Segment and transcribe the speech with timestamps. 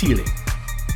[0.00, 0.24] Cíli.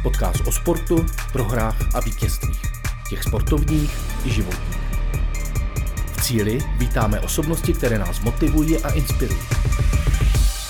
[0.02, 2.62] Podcast o sportu, prohrách a vítězstvích.
[3.10, 3.90] Těch sportovních
[4.26, 4.78] i životních.
[6.16, 9.40] V Cíli vítáme osobnosti, které nás motivují a inspirují.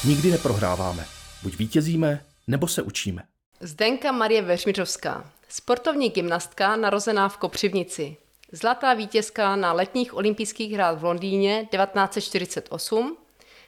[0.04, 1.06] Nikdy neprohráváme.
[1.42, 3.22] Buď vítězíme, nebo se učíme.
[3.60, 8.16] Zdenka Marie Veřmiřovská, sportovní gymnastka narozená v Kopřivnici.
[8.52, 13.16] Zlatá vítězka na letních olympijských hrách v Londýně 1948,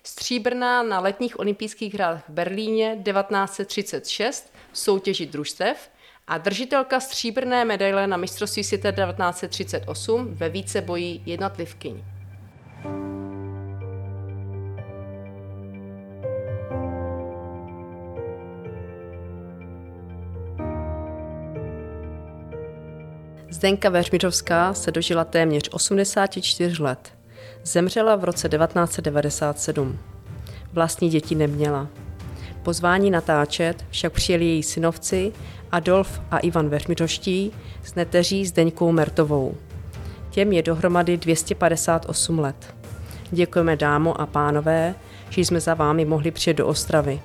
[0.03, 5.90] stříbrná na letních olympijských hrách v Berlíně 1936 v soutěži družstev
[6.26, 12.03] a držitelka stříbrné medaile na mistrovství světa 1938 ve víceboji jednotlivkyň.
[23.50, 27.12] Zdenka Veřmiřovská se dožila téměř 84 let.
[27.64, 29.98] Zemřela v roce 1997.
[30.72, 31.89] Vlastní děti neměla.
[32.66, 35.33] Pozvání natáčet však přijeli její synovci
[35.72, 37.53] Adolf a Ivan Veřmiřoští
[37.84, 39.55] s neteří Zdeňkou Mertovou.
[40.31, 42.75] Těm je dohromady 258 let.
[43.31, 44.95] Děkujeme dámo a pánové,
[45.31, 47.20] že jsme za vámi mohli přijet do Ostravy.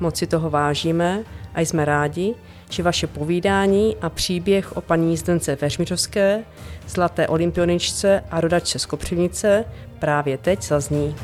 [0.00, 2.34] Moc si toho vážíme a jsme rádi,
[2.70, 6.44] že vaše povídání a příběh o paní Zdence Veřmiřovské,
[6.88, 9.64] zlaté olympioničce a rodačce z Kopřivnice
[9.98, 11.14] právě teď zazní.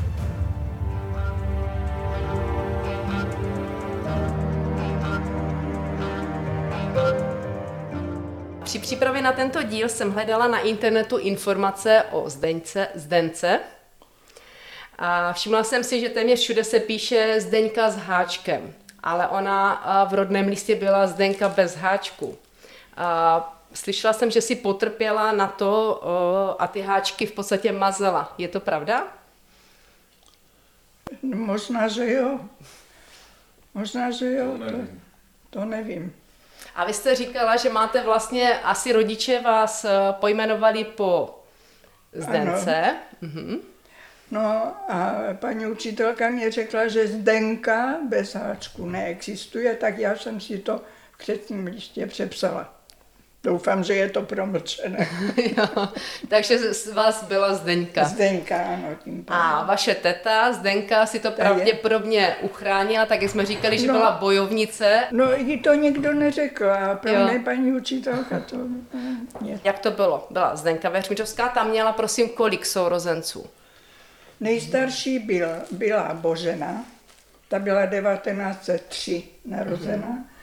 [8.74, 13.60] Při přípravě na tento díl jsem hledala na internetu informace o Zdeňce, Zdence.
[14.98, 20.14] A všimla jsem si, že téměř všude se píše Zdeňka s háčkem ale ona v
[20.14, 22.38] rodném listě byla Zdenka bez háčku.
[22.96, 26.00] A slyšela jsem, že si potrpěla na to
[26.58, 28.34] a ty háčky v podstatě mazala.
[28.38, 29.06] Je to pravda?
[31.22, 32.40] Možná, že jo.
[33.74, 34.58] Možná, že jo.
[34.58, 34.78] To,
[35.50, 36.12] to nevím.
[36.74, 41.38] A vy jste říkala, že máte vlastně, asi rodiče vás pojmenovali po
[42.12, 42.82] Zdence.
[42.82, 42.98] Ano.
[43.20, 43.56] Mhm.
[44.30, 50.58] No a paní učitelka mě řekla, že Zdenka bez háčku neexistuje, tak já jsem si
[50.58, 52.74] to v křetním listě přepsala.
[53.44, 55.08] Doufám, že je to promlčené.
[55.56, 55.88] jo,
[56.28, 58.04] takže z vás byla Zdeňka.
[58.04, 58.88] Zdeňka, ano.
[59.04, 64.10] Tím a vaše teta Zdenka si to pravděpodobně uchránila, tak jsme říkali, že no, byla
[64.10, 65.04] bojovnice.
[65.10, 67.24] No, jí to nikdo neřekl a pro jo.
[67.24, 68.56] mě paní učitelka to...
[69.40, 69.60] Mě.
[69.64, 70.26] Jak to bylo?
[70.30, 73.46] Byla Zdenka Veřmičovská, tam měla prosím kolik sourozenců?
[74.40, 76.84] Nejstarší byl, byla Božena,
[77.48, 80.06] ta byla 1903 narozená.
[80.06, 80.33] Mm-hmm.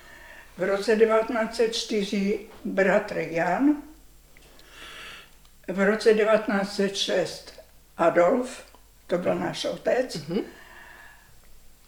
[0.58, 3.76] V roce 1904 bratr Jan,
[5.68, 7.54] v roce 1906
[7.98, 8.64] Adolf,
[9.08, 10.44] to byl náš otec, mm-hmm.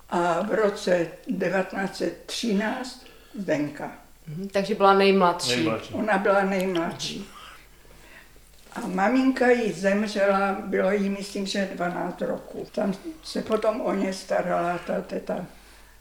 [0.09, 1.07] a v roce
[1.39, 3.05] 1913
[3.39, 3.91] Zdenka.
[4.29, 5.55] Mm-hmm, takže byla nejmladší.
[5.55, 5.93] nejmladší.
[5.93, 7.29] Ona byla nejmladší.
[8.75, 12.67] A maminka jí zemřela, bylo jí myslím, že 12 roku.
[12.71, 12.93] Tam
[13.23, 15.45] se potom o ně starala ta teta,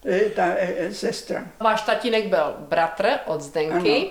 [0.03, 1.45] ta, ta eh, sestra.
[1.61, 4.11] Váš tatínek byl bratr od Zdenky ano.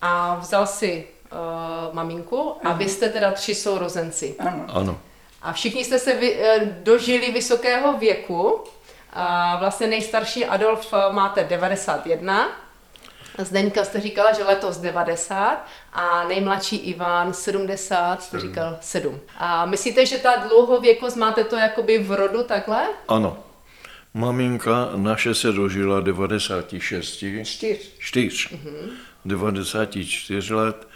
[0.00, 2.78] a vzal si uh, maminku a ano.
[2.78, 4.34] vy jste teda tři sourozenci.
[4.38, 4.64] Ano.
[4.68, 5.00] ano.
[5.42, 6.38] A všichni jste se vy,
[6.82, 8.64] dožili vysokého věku.
[9.12, 12.48] A vlastně nejstarší Adolf máte 91
[13.38, 19.20] Zdeňka jste říkala, že letos 90 a nejmladší Ivan 70, jste říkal 7.
[19.36, 22.86] A myslíte, že ta dlouhověkost máte to jakoby v rodu takhle?
[23.08, 23.36] Ano.
[24.14, 27.24] Maminka naše se dožila 96.
[27.44, 27.78] 4.
[27.98, 28.48] 4.
[28.48, 28.90] Mm-hmm.
[29.24, 30.88] 94 let.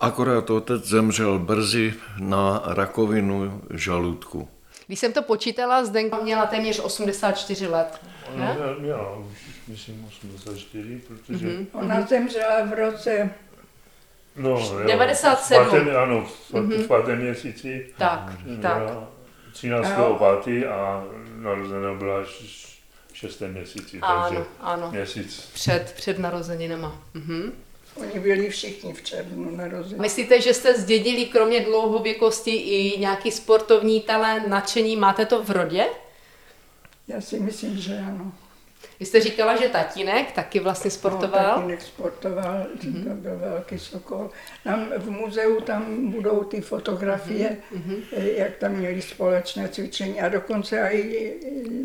[0.00, 4.48] Akorát otec zemřel brzy na rakovinu žaludku.
[4.86, 8.00] Když jsem to počítala, Zdenka měla téměř 84 let.
[8.34, 9.26] Ona měla už,
[9.68, 11.46] myslím, 84, protože...
[11.46, 11.66] Mm-hmm.
[11.72, 13.30] Ona zemřela v roce...
[14.36, 15.64] No, jo, 97.
[15.64, 16.82] V pátém, ano, v, mm-hmm.
[16.82, 17.86] v pátém měsíci.
[17.98, 18.82] Tak, tak.
[19.52, 19.92] 13.
[20.18, 21.04] pátý a
[21.36, 22.22] narozená byla
[23.12, 24.90] v šestém měsíci, ano, takže ano.
[24.90, 25.50] měsíc.
[25.54, 27.02] Před, před narozeninama.
[27.14, 27.52] Mhm.
[27.96, 30.00] Oni byli všichni v červnu narození.
[30.00, 34.96] Myslíte, že jste zdědili kromě dlouhověkosti i nějaký sportovní talent, nadšení?
[34.96, 35.86] Máte to v rodě?
[37.08, 38.32] Já si myslím, že ano.
[39.02, 41.42] Vy jste říkala, že tatínek taky vlastně sportoval?
[41.42, 43.04] No, tatínek sportoval, mm-hmm.
[43.04, 44.30] to byl velký sokol.
[44.64, 48.02] Tam v muzeu tam budou ty fotografie, mm-hmm.
[48.36, 51.34] jak tam měli společné cvičení a dokonce i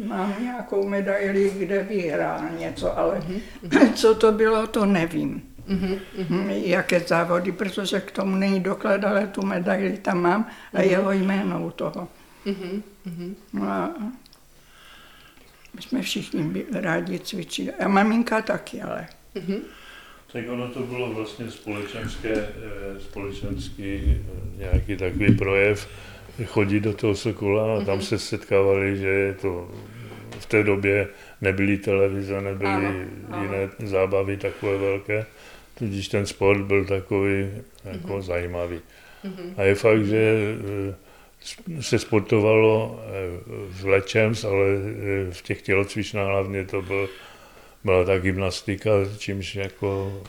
[0.05, 3.93] mám nějakou medaili, kde vyhrál něco, ale mm-hmm.
[3.95, 5.41] co to bylo, to nevím.
[5.69, 6.47] Mm-hmm.
[6.49, 10.91] Jaké závody, protože k tomu není doklad, ale tu medaili tam mám a mm-hmm.
[10.91, 12.07] jeho jméno u toho.
[12.45, 13.35] Mm-hmm.
[13.53, 13.95] No a
[15.77, 17.71] My jsme všichni rádi cvičili.
[17.73, 19.07] A maminka taky, ale.
[20.31, 25.87] Tak ono to bylo vlastně společenské, eh, společenský eh, nějaký takový projev,
[26.45, 29.71] chodit do toho Sokola a tam se setkávali, že to
[30.39, 31.07] v té době
[31.41, 32.93] nebyly televize, nebyly Ano,
[33.31, 33.43] ano.
[33.43, 35.25] jiné zábavy takové velké,
[35.77, 37.47] tudíž ten sport byl takový
[37.85, 38.79] jako zajímavý.
[39.57, 40.33] A je fakt, že
[40.89, 40.95] eh,
[41.81, 43.11] se sportovalo eh,
[43.69, 47.09] v Lečems, ale eh, v těch tělocvičnách hlavně to byl,
[47.83, 50.21] byla ta gymnastika, čímž jako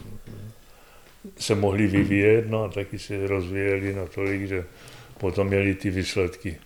[1.39, 4.65] se mohli vyvíjet, no a taky se rozvíjeli natolik, že
[5.19, 6.59] potom měli ty výsledky.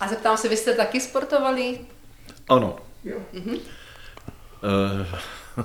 [0.00, 1.78] A zeptám se, vy jste taky sportovali?
[2.48, 2.76] Ano.
[3.04, 3.18] Jo.
[4.64, 5.06] Eh,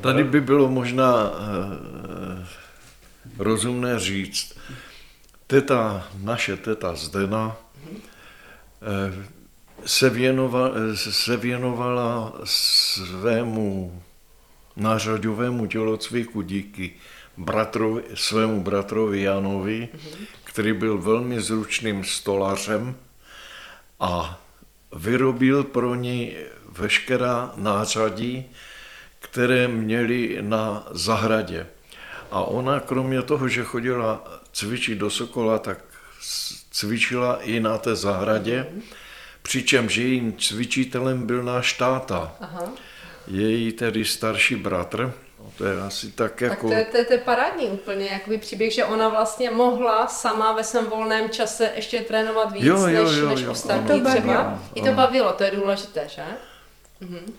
[0.00, 2.46] Tady by bylo možná eh,
[3.38, 4.58] rozumné říct,
[5.46, 7.56] teta, naše teta Zdena
[8.82, 9.24] eh,
[9.86, 14.02] se věnovala, se věnovala svému
[14.76, 16.94] nářaďovému tělocviku díky
[17.36, 19.88] bratrovi, svému bratrovi Janovi,
[20.44, 22.96] který byl velmi zručným stolařem
[24.00, 24.40] a
[24.96, 26.36] vyrobil pro ní
[26.68, 28.44] veškerá nářadí,
[29.18, 31.66] které měli na zahradě.
[32.30, 35.78] A ona kromě toho, že chodila cvičit do Sokola, tak
[36.70, 38.66] cvičila i na té zahradě,
[39.42, 42.36] přičemž jejím cvičitelem byl náš táta.
[42.40, 42.72] Aha.
[43.26, 46.68] Její tedy starší bratr, no to je asi tak Tak jako...
[46.68, 50.52] to je, to, je, to je parádní úplně, jakoby příběh, že ona vlastně mohla sama
[50.52, 54.04] ve svém volném čase ještě trénovat víc Jo, jo, než, jo, než jo, ostatní ano.
[54.04, 54.34] To třeba.
[54.34, 54.58] bavilo.
[54.74, 56.22] I to bavilo, to je důležité, že?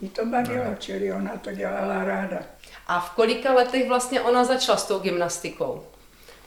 [0.02, 2.40] Jí to bavilo, čili ona to dělala ráda.
[2.88, 5.84] A v kolika letech vlastně ona začala s tou gymnastikou?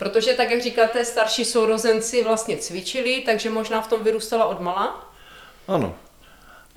[0.00, 5.12] Protože tak, jak říkáte, starší sourozenci vlastně cvičili, takže možná v tom vyrůstala od mala.
[5.68, 5.94] Ano.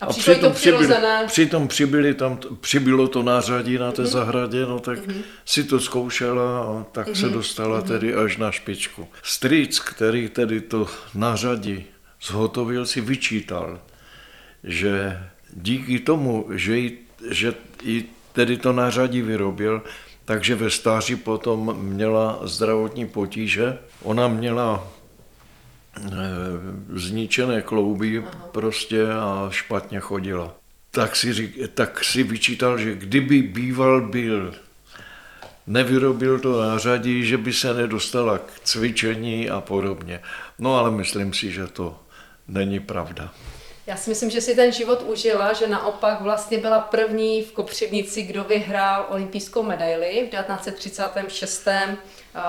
[0.01, 0.97] A, přišlo jí to přirozené.
[1.01, 4.11] přibyli, přitom přibyli tam, přibylo to nářadí na té Mhm.
[4.11, 4.99] zahradě, no tak
[5.45, 7.33] si to zkoušela a tak se Mhm.
[7.33, 9.07] dostala tedy až na špičku.
[9.23, 11.85] Strýc, který tedy to nářadí
[12.21, 13.79] zhotovil, si vyčítal,
[14.63, 15.19] že
[15.53, 16.97] díky tomu, že jí,
[17.29, 17.53] že
[17.83, 19.81] jí tedy to nářadí vyrobil,
[20.25, 23.77] takže ve stáří potom měla zdravotní potíže.
[24.03, 24.87] Ona měla
[25.97, 26.11] eh,
[26.95, 30.55] zničené klouby prostě a špatně chodila.
[30.91, 34.53] Tak si, řík, tak si vyčítal, že kdyby býval byl,
[35.67, 40.19] nevyrobil to nářadí, že by se nedostala k cvičení a podobně.
[40.59, 41.99] No ale myslím si, že to
[42.47, 43.33] není pravda.
[43.87, 48.21] Já si myslím, že si ten život užila, že naopak vlastně byla první v Kopřivnici,
[48.21, 50.27] kdo vyhrál olympijskou medaili.
[50.27, 51.65] V 1936.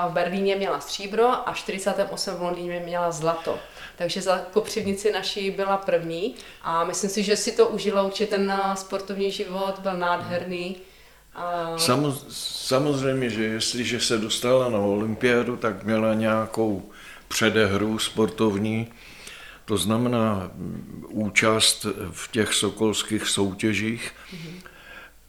[0.08, 2.34] v Berlíně měla stříbro a v 48.
[2.34, 3.58] v Londýně měla zlato.
[3.96, 8.50] Takže za Kopřivnici naší byla první a myslím si, že si to užila určitě ten
[8.50, 10.76] eh, sportovní život, byl nádherný.
[11.34, 11.78] A...
[11.78, 16.82] Samo, samozřejmě, že jestliže se dostala na olympiádu, tak měla nějakou
[17.28, 18.92] předehru sportovní,
[19.64, 20.50] to znamená
[21.08, 24.12] účast v těch sokolských soutěžích,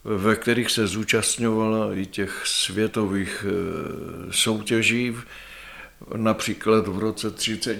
[0.04, 5.16] ve kterých se zúčastňovala i těch světových eh, soutěží,
[6.16, 7.80] například v roce 30,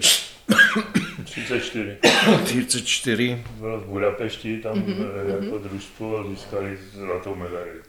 [1.24, 1.98] 34.
[2.44, 5.44] 34 Byla v Budapešti, tam mm-hmm.
[5.44, 7.82] jako družstvo a získali zlatou medaili.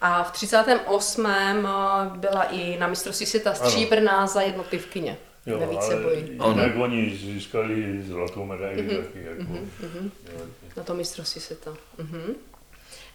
[0.00, 1.26] a v 38.
[1.26, 1.54] eh,
[2.16, 5.16] byla i na mistrovství světa stříbrná za jednotlivkyně
[5.46, 6.38] Jo, ve ale víceboji.
[6.48, 8.96] jinak oni získali zlatou medaili mm-hmm.
[8.96, 9.18] taky.
[9.24, 10.10] Jako, mm-hmm.
[10.76, 11.74] Na to mistrovství světa.
[11.98, 12.34] Mhm.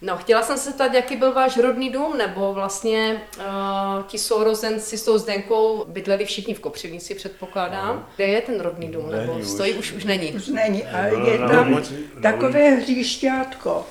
[0.04, 4.98] No, chtěla jsem se zeptat, jaký byl váš rodný dům, nebo vlastně uh, ti sourozenci
[4.98, 8.08] s tou Zdenkou bydleli všichni v Kopřivnici, předpokládám.
[8.16, 9.48] Kde je ten rodný dům, nebo Není už.
[9.48, 10.32] stojí už, už není?
[10.32, 10.84] Už není.
[10.86, 13.86] A Bylo je tam ulici- takové hříšťátko.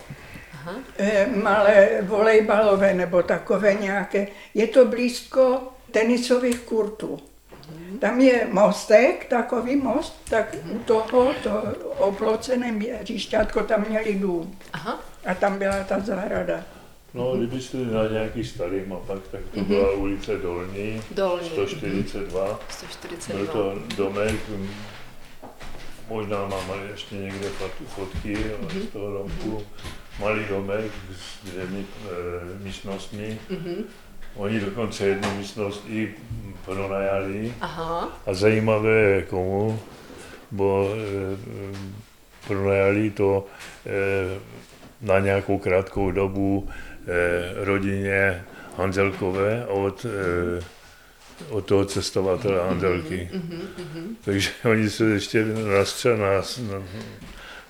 [0.97, 4.27] eh, Malé volejbalové nebo takové nějaké.
[4.53, 7.19] Je to blízko tenisových kurtů.
[7.99, 11.51] Tam je mostek, takový most, tak u toho, to
[11.97, 14.55] oplocené hříšťátko, tam měli dům.
[14.73, 16.63] Aha, A tam byla ta zahrada.
[17.13, 21.49] No, kdybyste na nějaký starých mapách, tak to byla ulice Dolní, Dolní.
[21.49, 22.45] 142.
[22.45, 23.53] Byl 142.
[23.53, 24.69] to domek, hm,
[26.09, 28.37] možná máme ještě někde fot- fotky
[28.83, 29.63] z toho domku.
[30.19, 31.85] Malý domek s dvěmi
[32.59, 33.39] e, místnostmi.
[34.35, 36.13] Oni dokonce jednu místnost i
[36.65, 37.53] pronajali.
[37.61, 39.79] Aha, A zajímavé je komu,
[40.51, 41.37] bo e,
[42.47, 43.45] pronajali to
[43.85, 43.91] e,
[45.01, 48.43] na nějakou krátkou dobu e, rodině
[48.77, 50.63] Hanzelkové od, e,
[51.49, 53.29] od toho cestovatele Hanzelky.
[54.25, 55.45] Takže oni se ještě
[55.77, 56.61] nastře, nas,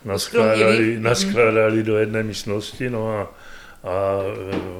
[0.06, 3.34] naskládali, naskládali do jedné místnosti, no a,
[3.84, 4.18] a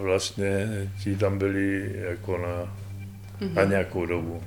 [0.02, 0.68] vlastně
[1.04, 2.78] ti tam byli jako na,
[3.54, 4.44] na nějakou dobu.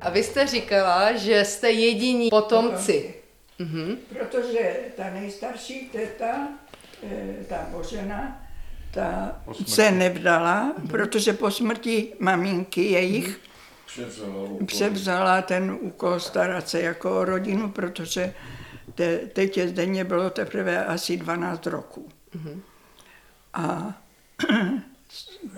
[0.00, 3.14] A vy jste říkala, že jste jediní potomci.
[3.58, 3.96] Mhm.
[4.08, 6.48] Protože ta nejstarší teta,
[7.02, 8.43] eh, ta Božena,
[8.94, 10.88] ta se nevdala, mhm.
[10.88, 13.40] protože po smrti maminky jejich
[13.86, 18.34] převzala, převzala ten úkol starat se jako o rodinu, protože
[18.94, 22.08] te, tetě Zdeně bylo teprve asi 12 roků.
[22.34, 22.62] Mhm.
[23.54, 23.94] A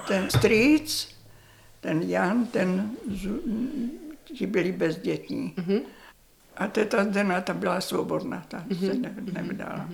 [0.09, 1.09] ten strýc,
[1.81, 2.91] ten Jan, ten
[4.25, 5.55] ti byli bezdětní.
[5.57, 5.81] Mm-hmm.
[6.57, 9.89] A teta Zdena, ta byla svobodná, ta se ne, nevdala.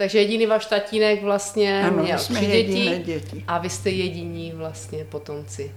[0.00, 4.52] Takže jediný váš tatínek vlastně ano, měl jsme tři děti, děti a vy jste jediní
[4.52, 5.74] vlastně potomci.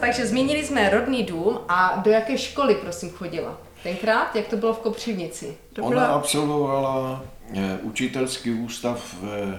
[0.00, 3.60] Takže zmínili jsme rodný dům a do jaké školy, prosím, chodila?
[3.82, 5.56] Tenkrát, jak to bylo v Kopřivnici?
[5.80, 6.06] Ona byla...
[6.06, 7.24] absolvovala
[7.54, 9.58] Eh, učitelský ústav v,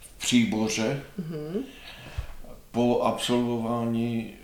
[0.00, 1.02] v Příboře.
[1.20, 1.62] Mm-hmm.
[2.70, 4.34] Po absolvování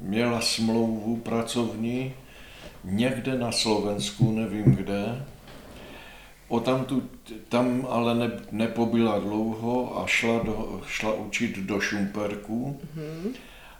[0.00, 2.14] měla smlouvu pracovní
[2.84, 5.26] někde na Slovensku, nevím kde.
[6.48, 7.02] O tam, tu,
[7.48, 12.80] tam ale ne, nepobyla dlouho a šla, do, šla učit do Šumperku.
[12.96, 13.32] Mm-hmm.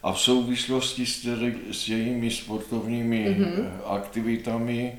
[0.02, 1.26] A v souvislosti s,
[1.72, 3.70] s jejími sportovními mm-hmm.
[3.86, 4.98] aktivitami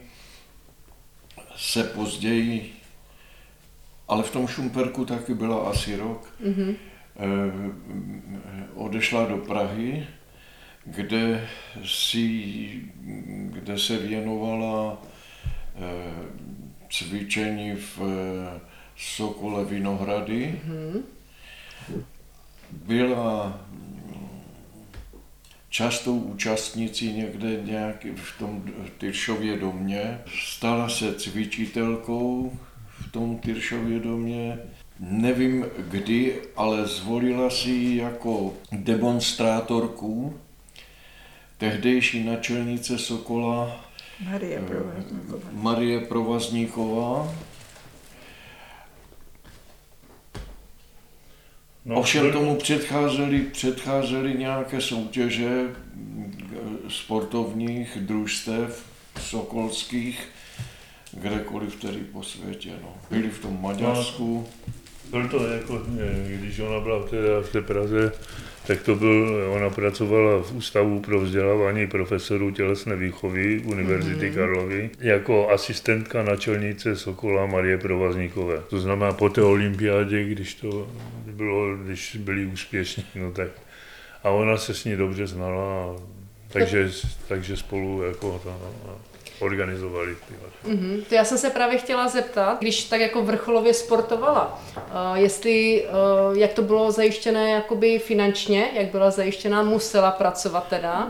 [1.56, 2.74] se později,
[4.08, 6.76] ale v tom Šumperku taky byla asi rok, mm-hmm.
[8.76, 10.08] Odešla do Prahy,
[10.86, 11.48] kde,
[11.86, 12.82] si,
[13.46, 15.02] kde se věnovala
[15.76, 15.82] eh,
[16.90, 18.60] cvičení v eh,
[18.98, 20.62] Sokole Vinohrady.
[20.68, 21.02] Mm-hmm.
[22.72, 23.60] Byla
[25.70, 28.64] častou účastnicí někde nějak v tom
[28.98, 30.20] Tyršově domě.
[30.46, 32.58] Stala se cvičitelkou
[33.00, 34.60] v tom Tyršově domě.
[35.10, 40.40] Nevím kdy, ale zvolila si ji jako demonstrátorku
[41.58, 43.86] tehdejší načelnice Sokola
[44.26, 45.50] Marie Provazníková.
[45.52, 47.34] Marie Provazníková
[51.86, 55.76] No, Ovšem tomu předcházely, předcházely nějaké soutěže
[56.90, 58.86] sportovních družstev
[59.22, 60.28] sokolských,
[61.12, 62.72] kdekoliv tedy po světě.
[62.82, 62.96] No.
[63.10, 64.48] Byli v tom Maďarsku.
[64.68, 64.74] No,
[65.12, 65.82] byl to jako,
[66.26, 68.12] když ona byla teda v té Praze,
[68.68, 74.36] tak to byl, ona pracovala v Ústavu pro vzdělávání profesorů tělesné výchovy Univerzity mm-hmm.
[74.36, 78.62] Karlovy jako asistentka načelnice Sokola Marie Provazníkové.
[78.70, 80.88] To znamená po té olympiádě, když to
[81.26, 83.50] bylo, když byli úspěšní, no tak
[84.24, 85.96] a ona se s ní dobře znala,
[86.48, 86.92] takže,
[87.28, 88.98] takže spolu jako to, no,
[89.44, 90.16] organizovali.
[90.66, 91.04] Mm-hmm.
[91.10, 95.86] To já jsem se právě chtěla zeptat, když tak jako vrcholově sportovala, uh, jestli,
[96.30, 101.08] uh, jak to bylo zajištěné jakoby finančně, jak byla zajištěná, musela pracovat teda.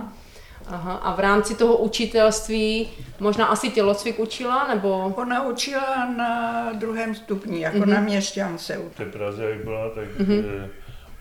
[0.68, 0.94] Aha.
[0.94, 5.14] A v rámci toho učitelství možná asi tělocvik učila, nebo?
[5.16, 7.90] Ona učila na druhém stupni, jako mm-hmm.
[7.90, 8.80] na měšťance.
[8.94, 10.68] V té Praze, jak byla, tak mm-hmm.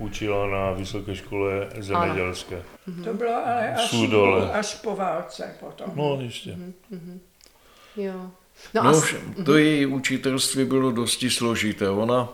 [0.02, 2.62] Učila na Vysoké škole zemědělské.
[2.88, 3.04] Mm-hmm.
[3.04, 5.92] To bylo ale až, po, až po válce potom.
[5.94, 6.50] No, ještě.
[6.50, 7.18] Mm-hmm.
[7.96, 8.30] Jo.
[8.74, 9.14] No, no as...
[9.44, 11.90] to její učitelství bylo dosti složité.
[11.90, 12.28] Ona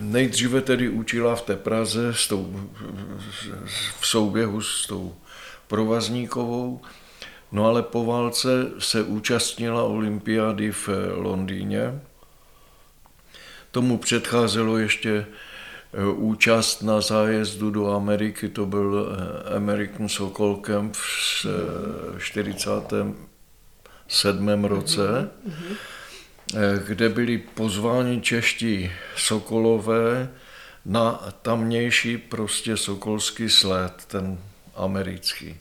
[0.00, 2.70] nejdříve tedy učila v té Praze s tou,
[4.00, 5.14] v souběhu s tou
[5.66, 6.80] Provazníkovou,
[7.52, 12.00] no ale po válce se účastnila olympiády v Londýně.
[13.70, 15.26] Tomu předcházelo ještě
[16.14, 19.16] účast na zájezdu do Ameriky, to byl
[19.50, 21.46] e, American Sokol Camp v
[22.18, 23.28] 47.
[24.64, 25.30] E, roce,
[26.86, 30.30] kde byli pozváni čeští sokolové
[30.84, 34.38] na tamnější prostě sokolský sled, ten
[34.74, 35.56] americký.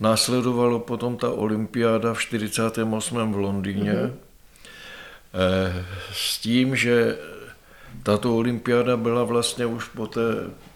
[0.00, 3.32] Následovalo potom ta olympiáda v 48.
[3.32, 4.12] v Londýně mm-hmm.
[6.12, 7.16] s tím, že
[8.02, 10.20] tato olympiáda byla vlastně už po, té,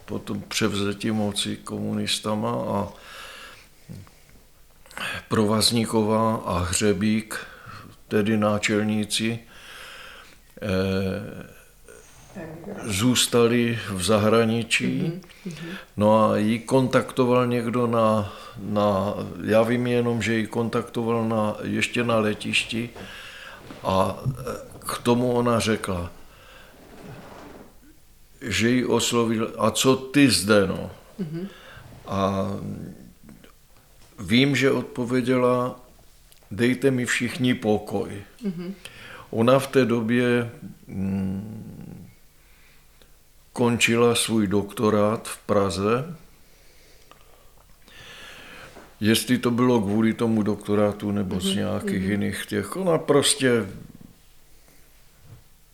[0.05, 2.89] po tom převzetí moci komunistama a
[5.29, 7.47] Provazníková a Hřebík,
[8.09, 9.39] tedy náčelníci,
[10.63, 11.53] eh,
[12.85, 15.13] zůstali v zahraničí.
[15.97, 19.15] No a ji kontaktoval někdo na, na,
[19.45, 22.91] já vím jenom, že ji kontaktoval na, ještě na letišti
[23.83, 24.17] a
[24.79, 26.11] k tomu ona řekla,
[28.43, 30.91] že ji oslovil, a co ty zde, no?
[32.07, 32.47] A
[34.19, 35.81] vím, že odpověděla,
[36.51, 38.23] dejte mi všichni pokoj.
[39.31, 40.51] Ona v té době
[40.87, 42.09] mm,
[43.53, 46.17] končila svůj doktorát v Praze.
[49.01, 53.67] Jestli to bylo kvůli tomu doktorátu nebo z nějakých jiných těch, ona prostě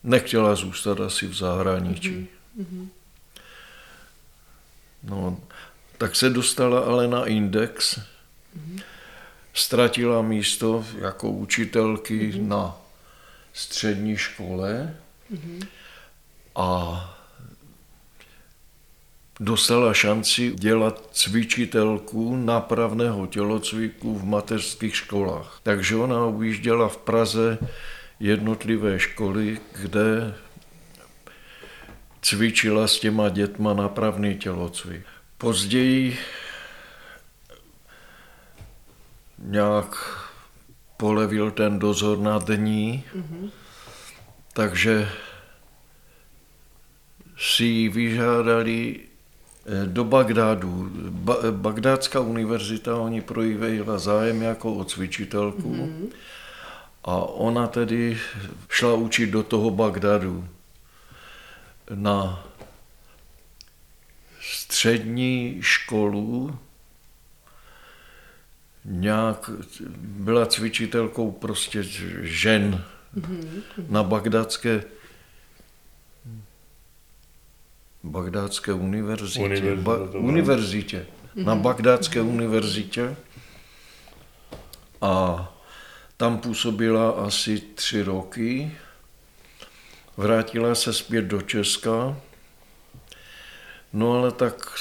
[0.05, 2.29] nechtěla zůstat asi v zahraničí.
[5.03, 5.41] No,
[5.99, 8.01] tak se dostala ale na index,
[9.55, 12.77] ztratila místo jako učitelky na
[13.53, 14.97] střední škole.
[16.57, 17.19] A
[19.41, 25.61] dostala šanci dělat cvičitelku nápravného tělocviku v mateřských školách.
[25.63, 27.59] Takže ona ujížděla v Praze
[28.21, 30.35] jednotlivé školy, kde
[32.29, 35.03] cvičila s těma dětma nápravný tělocvik.
[35.39, 36.19] Později
[39.39, 39.97] nějak
[40.97, 43.51] polevil ten dozor nad ní, mm-hmm.
[44.53, 45.09] takže
[47.39, 50.91] si ji vyžádali eh, do Bagdádu.
[51.11, 56.09] Ba- Bagdátská univerzita, oni projevila zájem jako o cvičitelku mm-hmm.
[57.05, 58.19] a ona tedy
[58.69, 60.45] šla učit do toho Bagdadu
[61.95, 62.49] na
[64.41, 66.59] střední školu
[68.85, 69.51] nějak
[69.99, 71.83] byla cvičitelkou prostě
[72.23, 72.85] žen
[73.17, 73.63] mm-hmm.
[73.89, 74.85] na bagdátské
[78.03, 79.45] bagdátské univerzitě.
[79.45, 80.23] Univerzita, ba, byla.
[80.25, 81.07] univerzitě.
[81.37, 81.45] Mm-hmm.
[81.45, 83.17] Na bagdátské univerzitě.
[85.01, 85.45] A
[86.17, 88.77] tam působila asi tři roky.
[90.19, 92.17] Vrátila se zpět do Česka.
[93.93, 94.73] No ale tak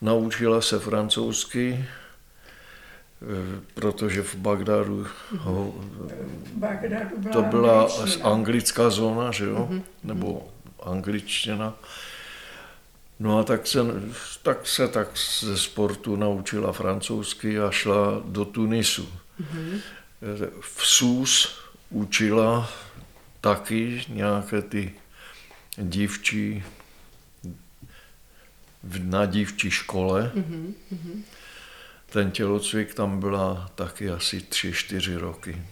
[0.00, 5.06] naučila se francouzsky, eh, protože v Bagdádu
[5.38, 5.74] ho,
[6.54, 8.30] byla to byla angličtina.
[8.30, 9.70] anglická zóna, že jo?
[10.04, 10.48] Nebo
[10.82, 11.74] angličtina.
[13.18, 13.78] No a tak se,
[14.42, 15.08] tak se tak
[15.40, 19.08] ze sportu naučila francouzsky a šla do Tunisu.
[20.60, 22.70] V SUS učila
[23.40, 24.92] taky nějaké ty
[25.76, 26.62] dívčí
[28.82, 30.32] v- na dívčí škole.
[32.12, 35.62] Ten tělocvik tam byla taky asi tři, čtyři roky.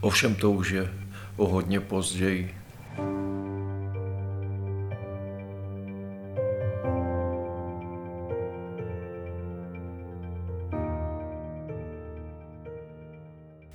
[0.00, 0.92] Ovšem to už je
[1.36, 2.54] o hodně později.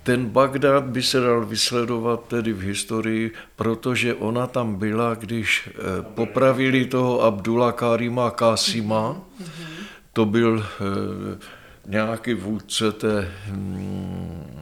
[0.06, 6.02] Ten Bagdad by se dal vysledovat tedy v historii, protože ona tam byla, když eh,
[6.14, 9.20] popravili toho Abdullah Karima Kasima,
[10.12, 11.38] to byl eh,
[11.86, 14.60] nějaký vůdce té hm,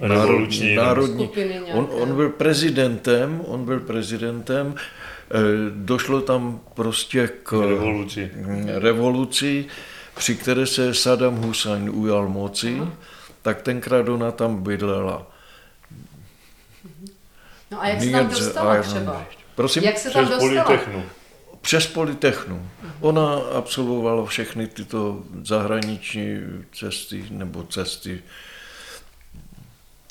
[0.00, 1.24] Revoluční národní.
[1.24, 1.72] Skupiny nějaké.
[1.72, 5.38] On, on byl prezidentem, on byl prezidentem, eh,
[5.70, 8.30] došlo tam prostě k revoluci.
[8.78, 9.66] revoluci,
[10.16, 12.82] při které se Saddam Hussein ujal moci,
[13.42, 15.26] tak tenkrát ona tam bydlela.
[17.70, 19.12] No a jak se Near tam the dostala Iron třeba?
[19.12, 19.38] Bridge.
[19.54, 19.82] Prosím?
[19.82, 20.64] Jak se tam Přes dostala?
[20.64, 21.04] Politechnu.
[21.60, 22.70] Přes Politechnu.
[23.00, 26.40] Ona absolvovala všechny tyto zahraniční
[26.72, 28.22] cesty nebo cesty,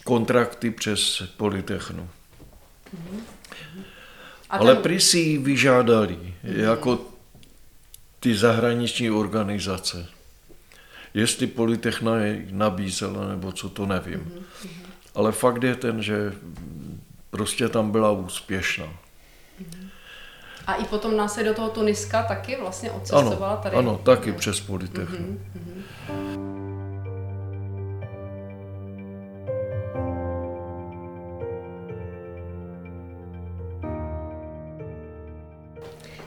[0.04, 2.10] kontrakty přes Politechnu.
[4.50, 7.11] A Ale ten, prý si ji vyžádali jako
[8.22, 10.08] ty zahraniční organizace.
[11.14, 14.32] Jestli Politechna je nabízela, nebo co to nevím.
[15.16, 16.34] Ale fakt je ten, že
[17.30, 18.86] prostě tam byla úspěšná.
[20.68, 23.76] a i potom nás se do toho Tuniska taky vlastně Ano, odcestovala tady?
[23.76, 25.40] ano, taky přes Politechnu.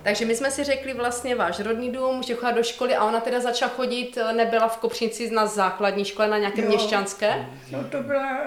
[0.04, 3.20] Takže my jsme si řekli vlastně váš rodný dům, že chodila do školy a ona
[3.20, 6.68] teda začala chodit, nebyla v Kopřnici na základní škole, na nějaké Jo.
[6.68, 7.46] měšťanské?
[7.70, 8.40] No to byla,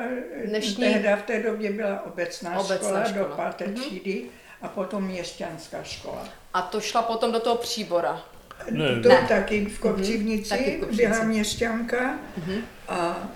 [0.46, 0.84] Dnešní- Dnešní...
[0.84, 3.28] tehda v té době byla obecná, Obecná škola, škola.
[3.28, 4.24] do páté třídy
[4.62, 6.30] a potom měšťanská škola.
[6.54, 8.22] A to šla potom do toho příbora.
[8.72, 9.26] Ne, To Ne.
[9.30, 11.08] taky v Kopřivnici Taky v Kopřivnici.
[11.14, 12.16] byla měšťanka
[12.88, 13.30] a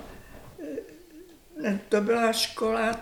[1.65, 2.95] e, To byla škola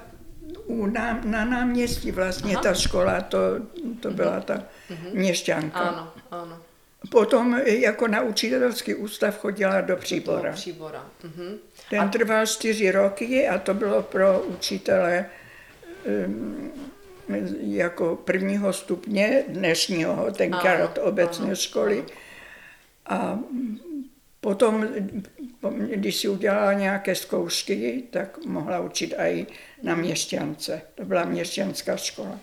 [0.70, 2.64] u nám, na náměstí vlastně Aha.
[2.64, 3.38] ta škola, to,
[4.00, 4.64] to byla ta
[5.14, 5.80] měšťanka.
[5.80, 6.58] Ano, ano.
[7.12, 10.52] Potom jako na učitelský ústav chodila do Příbora.
[10.52, 11.06] Příbora.
[11.24, 11.58] Mhm.
[11.90, 15.26] Ten trval čtyři roky a to bylo pro učitele
[16.26, 16.72] um,
[17.60, 22.06] jako prvního stupně dnešního, tenkrát Ano, obecné ano, školy.
[23.06, 23.40] A
[24.41, 24.88] potom,
[25.80, 29.47] když si udělala nějaké zkoušky, tak mohla učit i
[29.84, 30.82] na měšťance.
[30.95, 32.39] To byla měšťanská škola.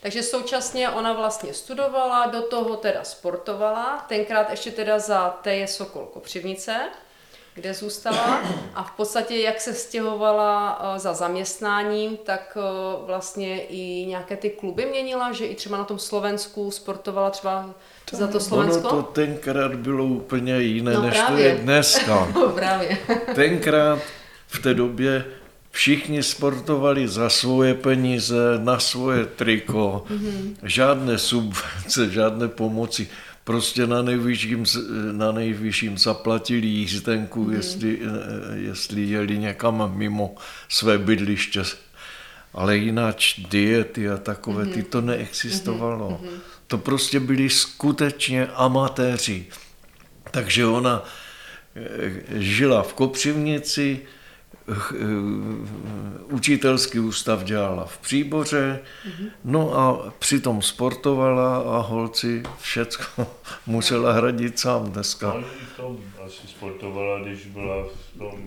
[0.00, 6.06] Takže současně ona vlastně studovala, do toho teda sportovala, tenkrát ještě teda za Teje Sokol
[6.06, 6.88] Kopřivnice,
[7.54, 8.40] kde zůstala
[8.74, 14.50] a v podstatě jak se stěhovala eh, za zaměstnáním, tak eh, vlastně i nějaké ty
[14.50, 17.70] kluby měnila, že i třeba na tom Slovensku sportovala třeba
[18.12, 18.88] za to Slovensko?
[18.88, 21.44] Ono to tenkrát bylo úplně jiné, No než to právě.
[21.46, 22.28] je dneska.
[22.34, 22.98] No, právě.
[23.34, 23.98] Tenkrát
[24.46, 25.24] v té době
[25.70, 30.54] všichni sportovali za svoje peníze, na svoje triko, mm-hmm.
[30.62, 33.08] žádné subvence, žádné pomoci.
[33.44, 34.64] Prostě na nejvyšším,
[35.12, 37.52] na nejvyšším zaplatili jízdenku, mm-hmm.
[37.52, 40.34] jestli, eh, jestli jeli někam mimo
[40.68, 41.62] své bydliště.
[42.54, 43.16] Ale jinak
[43.48, 44.72] diety a takové, mm-hmm.
[44.72, 46.20] ty to neexistovalo.
[46.22, 46.38] Mm-hmm.
[46.66, 49.46] To prostě byli skutečně amatéři.
[50.30, 51.04] Takže ona
[51.76, 54.21] eh, žila v Kopřivnici, eh,
[56.30, 58.80] učitelský ústav dělala v Příboře,
[59.44, 63.26] no a přitom sportovala a holci všecko
[63.66, 65.30] musela hradit sám dneska.
[65.30, 68.40] Ale i v tom asi sportovala, když byla v tom,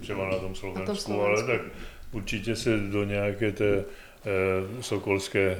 [0.00, 1.22] třeba na tom Slovensku, Slovensku.
[1.22, 1.66] ale tak
[2.12, 3.84] určitě se do nějaké té
[4.24, 5.58] eh, sokolské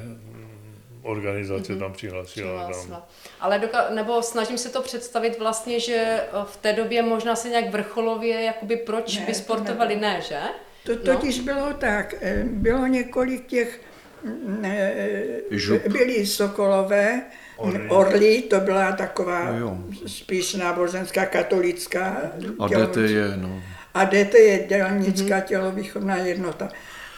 [1.03, 2.63] organizace tam přihlásila.
[2.63, 2.71] Tam.
[2.71, 3.09] Přihlásila.
[3.41, 7.49] Ale doka- nebo snažím se to představit vlastně, že eh, v té době možná se
[7.49, 10.39] nějak vrcholově, jakoby proč Ne, by to sportovali, ne, že?
[10.85, 13.81] To totiž bylo tak, eh, bylo několik těch,
[14.25, 15.83] mm, eh, Žup.
[15.89, 17.23] byli Sokolové,
[17.57, 17.89] Orly.
[17.89, 19.77] Orly, to byla taková Jo.
[20.07, 22.17] spíš náboženská katolická
[22.59, 23.63] A jdete je, no.
[23.95, 26.69] A DT je dělnická tělovýchovná jednota.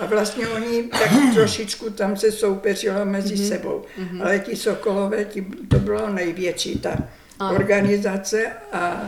[0.02, 3.84] A vlastně oni tak trošičku tam se soupeřilo mezi sebou.
[4.24, 6.96] Ale ti Sokolové, ti, to bylo největší ta
[7.38, 7.54] Ano.
[7.54, 9.00] organizace a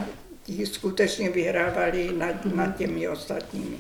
[0.43, 3.77] ti skutečně vyhrávali nad, nad těmi ostatními.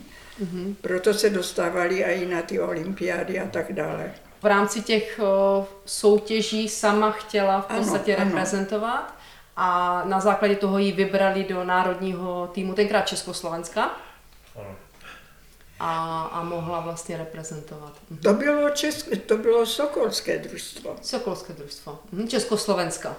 [0.80, 4.10] Proto se dostávali i na ty olympiády a tak dále.
[4.42, 8.24] V rámci těch o, soutěží sama chtěla v Ano, podstatě ano.
[8.24, 9.14] reprezentovat
[9.56, 13.92] a na základě toho ji vybrali do národního týmu, tenkrát Československa Ano.
[15.80, 17.92] A, a mohla vlastně reprezentovat.
[18.10, 18.20] Mhm.
[18.20, 20.96] To bylo, české, to bylo Sokolské družstvo.
[21.02, 22.28] Sokolské družstvo, mhm.
[22.28, 23.16] Československa.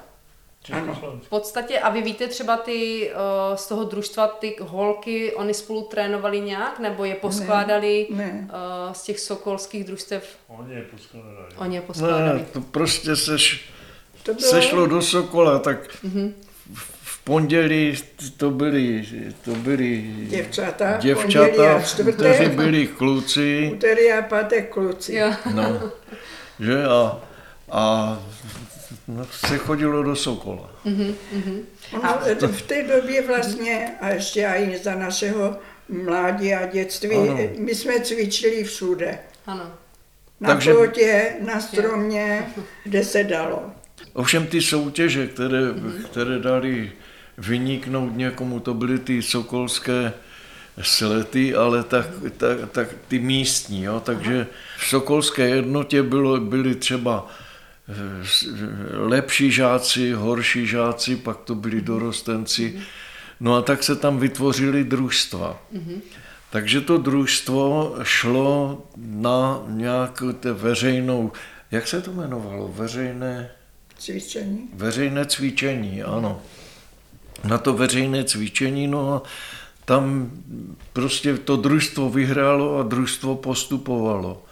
[0.63, 1.26] Československo.
[1.26, 5.82] V podstatě, a vy víte třeba ty uh, z toho družstva, ty holky, oni spolu
[5.82, 8.48] trénovali nějak, nebo je poskládali ne.
[8.88, 11.46] Uh, z těch sokolských družstev, Oni je poskládali.
[11.58, 12.39] oni je poskládali.
[12.39, 13.70] Ne, to prostě seš,
[14.24, 16.34] To bylo, sešlo do Sokola, tak v-
[16.74, 16.94] v
[17.25, 17.97] pondělí
[18.38, 19.05] to byli,
[19.45, 25.15] to byli Děvčata, pondělí děvčata, a úterý byli kluci, úterý a pátek kluci.
[25.15, 25.33] Jo.
[25.53, 25.91] no,
[26.59, 27.21] že a,
[27.71, 28.19] a
[29.07, 30.69] no, se chodilo do Sokola.
[31.93, 35.57] Ono, v té době vlastně, a ještě i za našeho
[35.89, 37.38] mládí a dětství, Ano.
[37.59, 39.19] my jsme cvičili všude.
[39.47, 39.71] Ano.
[40.39, 42.47] Na Takže- plotě, na stromě,
[42.83, 43.63] kde se dalo.
[44.13, 45.61] Ovšem ty soutěže, které,
[46.11, 46.91] které dali
[47.38, 50.13] vyniknout někomu, to byly ty sokolské
[50.82, 53.84] slety, ale tak, tak, tak ty místní.
[53.84, 54.00] Jo?
[54.06, 57.28] Takže v sokolské jednotě bylo, byli třeba
[57.89, 58.28] eh,
[58.98, 62.80] lepší žáci, horší žáci, pak to byli dorostenci.
[63.39, 65.62] No a tak se tam vytvořily družstva.
[66.50, 71.32] Takže to družstvo šlo na nějakou té veřejnou,
[71.71, 72.67] jak se to jmenovalo?
[72.67, 73.52] Veřejné,
[73.98, 74.69] Cvičení.
[74.74, 76.41] veřejné cvičení, ano.
[77.43, 79.21] Na to veřejné cvičení, no a
[79.86, 80.32] tam
[80.93, 84.45] prostě to družstvo vyhrálo a družstvo postupovalo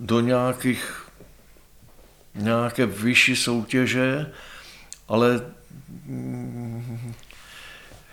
[0.00, 1.04] do nějakých,
[2.34, 4.26] nějaké vyšší soutěže,
[5.08, 5.40] ale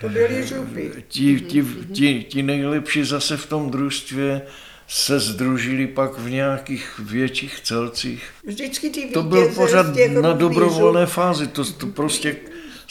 [0.02, 0.92] To byly župy.
[1.08, 4.42] ti, ti, ti, ti nejlepší zase v tom družstvě
[4.88, 8.24] se združili pak v nějakých větších celcích.
[8.48, 9.86] Vždycky ty To byl pořád
[10.22, 11.10] na dobrovolné žup.
[11.14, 12.36] fázi, to, to prostě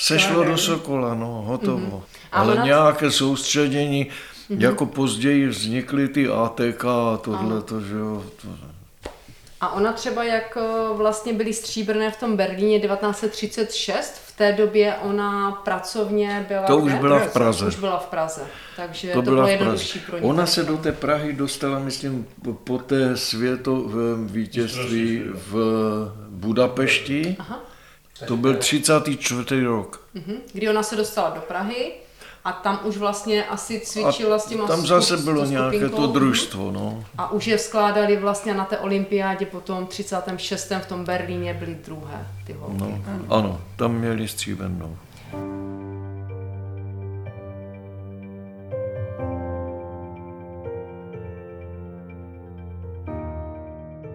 [0.01, 2.05] sešlo do Sokola, no, hotovo.
[2.33, 4.07] A Ale ona- nějaké soustředění,
[4.51, 8.25] jako později vznikly ty ATK a tohle, to, že jo.
[8.43, 8.49] To,
[9.61, 14.95] A ona třeba, jak eh, vlastně byly stříbrné v tom Berlíně 1936, v té době
[15.03, 17.67] ona pracovně byla To už byla v Praze.
[17.67, 18.43] Už byla v Praze,
[18.77, 20.25] takže To to, byla bylo jednodušší pro ní.
[20.25, 22.27] Ona se do té Prahy dostala, myslím,
[22.65, 25.55] po té světovém vítězství v
[26.29, 27.37] Budapešti.
[27.39, 27.61] Aha.
[28.27, 29.65] To byl 34.
[29.65, 30.05] rok.
[30.15, 30.37] Mhm.
[30.53, 31.93] Kdy ona se dostala do Prahy
[32.45, 36.71] a tam už vlastně asi cvičila s těma tam zase bylo nějaké to družstvo.
[36.71, 37.05] No.
[37.19, 40.73] A už je skládali vlastně na té olympiádě potom 36.
[40.81, 42.77] v tom Berlíně byly druhé ty holky.
[42.79, 44.97] No, ano, tam měli stříbrnou.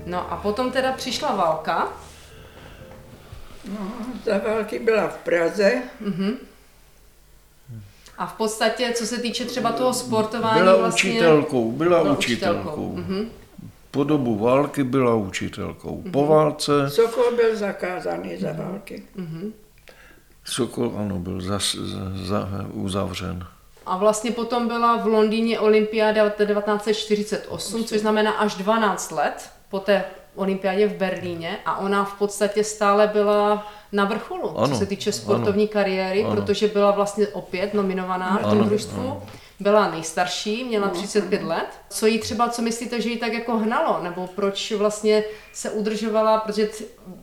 [0.05, 1.87] No a potom teda přišla válka.
[3.69, 3.91] No,
[4.25, 5.82] za války byla v Praze,
[8.17, 11.12] A v podstatě, co se týče třeba toho sportování, Byla vlastně...
[11.12, 12.60] učitelkou, byla, Byla učitelkou.
[12.60, 13.30] učitelkou, mhm.
[13.91, 16.04] Po dobu války byla učitelkou.
[16.12, 19.04] Po válce Sokol byl zakázaný za války.
[20.45, 21.75] Sokol, ano, byl zas,
[22.25, 23.47] za, uzavřen.
[23.86, 30.04] A vlastně potom byla v Londýně olympiáda 1948, což znamená až 12 let po té
[30.36, 35.12] olympiádě v Berlíně a ona v podstatě stále byla na vrcholu, co Ano, se týče
[35.12, 36.36] sportovní kariéry, ano.
[36.36, 39.21] protože byla vlastně opět nominovaná v tom Ano, družstvu.
[39.60, 41.65] Byla nejstarší, měla 35 let.
[41.89, 44.04] Co jí třeba, co myslíte, že jí tak jako hnalo?
[44.04, 46.69] Nebo proč vlastně se udržovala, protože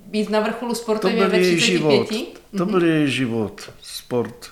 [0.07, 2.13] být na vrcholu To sportově byl ve její 35?
[2.13, 2.41] život.
[2.59, 4.51] To byl její život, sport.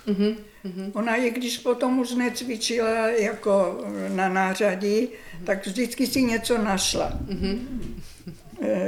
[0.93, 3.77] Ona i když potom už necvičila jako
[4.09, 5.07] na nářadí,
[5.45, 7.11] tak vždycky si něco našla.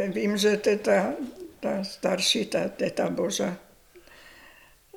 [0.07, 1.13] Vím, že teta,
[1.59, 3.57] ta starší, ta teta Boža,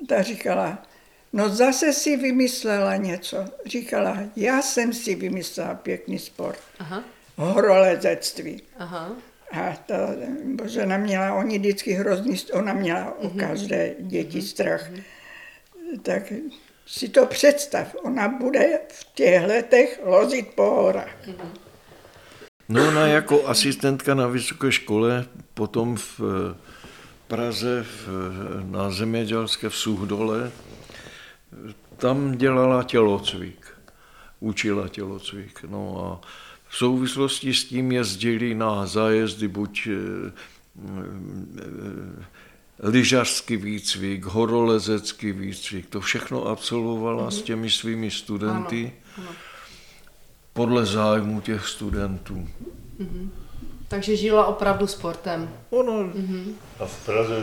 [0.08, 0.86] ta říkala,
[1.32, 3.44] no zase si vymyslela něco.
[3.66, 6.58] Říkala, já jsem si vymyslela pěkný sport.
[6.78, 7.04] Aha,
[7.36, 8.62] Horolezectví.
[8.78, 9.12] aha.
[9.50, 9.96] A ta
[10.44, 14.90] Božena měla, oni vždycky hrozný, ona měla o každé děti strach.
[16.02, 16.32] Tak
[16.86, 21.16] si to představ, ona bude v těch letech lozit po horách.
[22.68, 26.54] No ona jako asistentka na vysoké škole, potom v eh,
[27.28, 28.08] Praze v,
[28.70, 30.52] na zemědělské v Suchdole,
[31.96, 33.66] tam dělala tělocvik,
[34.40, 35.64] učila tělocvik.
[35.68, 36.26] No a
[36.68, 40.32] v souvislosti s tím jezdili na zájezdy buď eh,
[40.78, 42.24] eh,
[42.78, 48.92] lyžařský výcvik, horolezecký výcvik, to všechno absolvovala s těmi svými studenty
[50.56, 52.48] podle zájmu těch studentů.
[53.88, 55.50] Takže žila opravdu sportem.
[55.70, 56.10] Ono,
[56.80, 57.34] A v Praze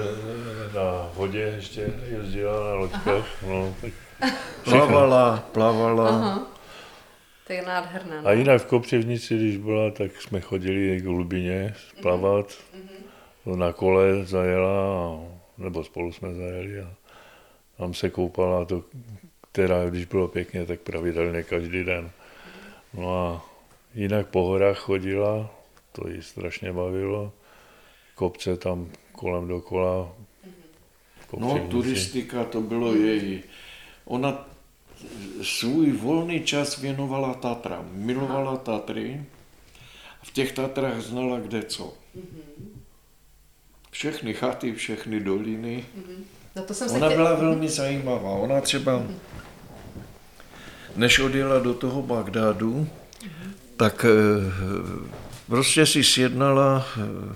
[0.76, 3.43] na vodě ještě jezdila na loďkách.
[3.47, 3.93] No, tak
[4.63, 6.10] plavala, plavala.
[6.10, 6.47] Aha.
[7.47, 8.21] To je nádherné.
[8.21, 8.28] no.
[8.28, 12.54] A jinak v Kopřivnici, když byla, tak jsme chodili k Lubině plavat.
[13.43, 15.19] To Na kole zajela,
[15.58, 16.88] nebo spolu jsme zajeli a
[17.78, 18.84] tam se koupala, to,
[19.52, 22.10] která, když bylo pěkně, tak pravidelně každý den.
[22.93, 23.45] No a
[23.95, 25.49] jinak po horách chodila,
[25.91, 27.32] to jí strašně bavilo.
[28.15, 30.13] Kopce tam kolem dokola.
[31.29, 33.43] v No, turistika to bylo její.
[34.06, 34.47] Ona
[35.41, 37.89] svůj volný čas věnovala Tatrám.
[37.91, 39.23] Milovala Tatry.
[40.23, 41.93] V těch Tatrách znala kde co.
[43.91, 45.86] Všechny chaty, všechny doliny.
[46.56, 48.29] No to jsem se Ona byla velmi zajímavá.
[48.29, 49.03] Ona třeba,
[50.95, 52.88] než odjela do toho Bagdádu,
[53.77, 54.53] tak eh,
[55.47, 57.36] prostě si sjednala eh,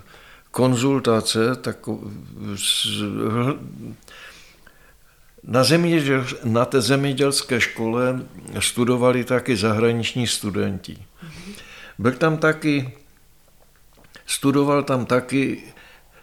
[0.52, 1.78] konzultace tak,
[2.56, 2.88] s,
[5.44, 8.22] na, zeměděl, na té zemědělské škole
[8.60, 10.98] studovali taky zahraniční studenti.
[11.98, 12.94] Byl tam taky,
[14.26, 15.64] studoval tam taky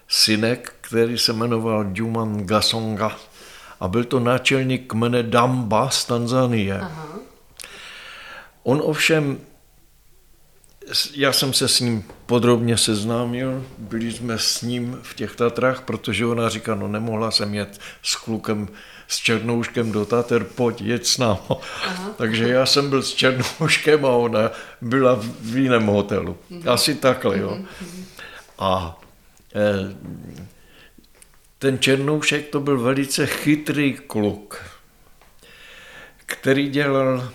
[0.09, 3.17] synek, který se jmenoval Juman Gasonga
[3.81, 6.81] a byl to náčelník kmene Damba z Tanzanie.
[6.81, 7.09] Aha.
[8.63, 9.39] On ovšem,
[11.15, 16.27] já jsem se s ním podrobně seznámil, byli jsme s ním v těch Tatrách, protože
[16.27, 18.69] ona říká, no nemohla jsem jet s klukem,
[19.09, 21.39] s Černouškem do Tater, pojď, jeď s námi.
[22.17, 26.37] Takže já jsem byl s Černouškem a ona byla v jiném hotelu.
[26.67, 27.59] Asi takhle, jo.
[28.59, 29.01] A
[29.55, 29.95] eh,
[31.59, 34.65] ten Černoušek to byl velice chytrý kluk,
[36.27, 37.31] který dělal,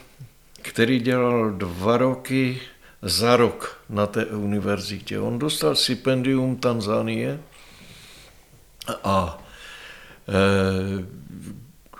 [0.61, 2.61] který dělal dva roky
[3.01, 5.19] za rok na té univerzitě.
[5.19, 7.39] On dostal stipendium Tanzánie
[9.03, 9.43] a
[10.27, 11.05] eh,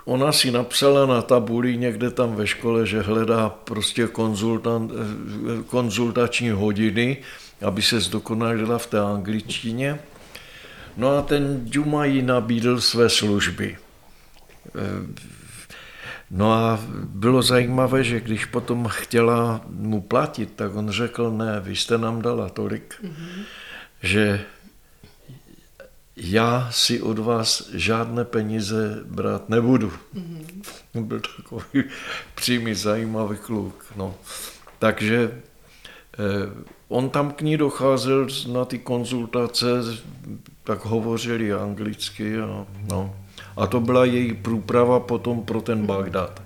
[0.04, 6.50] ona si napsala na tabuli někde tam ve škole, že hledá prostě konzultant, eh, konzultační
[6.50, 7.16] hodiny,
[7.62, 9.98] aby se zdokonalila v té angličtině.
[11.00, 13.78] No a ten Duma jí nabídl své služby.
[16.30, 21.76] No a bylo zajímavé, že když potom chtěla mu platit, tak on řekl, ne, vy
[21.76, 23.42] jste nám dala tolik, mm-hmm.
[24.02, 24.44] že
[26.16, 29.92] já si od vás žádné peníze brát nebudu.
[30.14, 31.04] Mm-hmm.
[31.04, 31.84] Byl takový
[32.34, 33.84] přímý zajímavý kluk.
[33.96, 34.14] No.
[34.78, 35.40] Takže
[36.18, 39.66] eh, on tam k ní docházel na ty konzultace,
[40.64, 42.40] tak hovořili anglicky.
[42.40, 43.14] A, no.
[43.56, 46.42] a to byla její průprava potom pro ten Bagdad.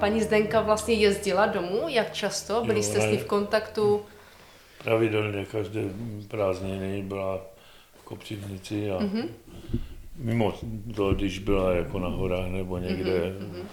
[0.00, 2.64] Paní Zdenka vlastně jezdila domů, jak často?
[2.64, 4.02] Byli jste s ní v kontaktu?
[4.84, 5.80] Pravidelně každé
[6.28, 7.40] prázdniny byla
[8.00, 9.28] v Kopřivnici a mm-hmm.
[10.16, 10.54] mimo
[10.94, 13.18] to, když byla jako na horách nebo někde.
[13.20, 13.64] Mm-hmm.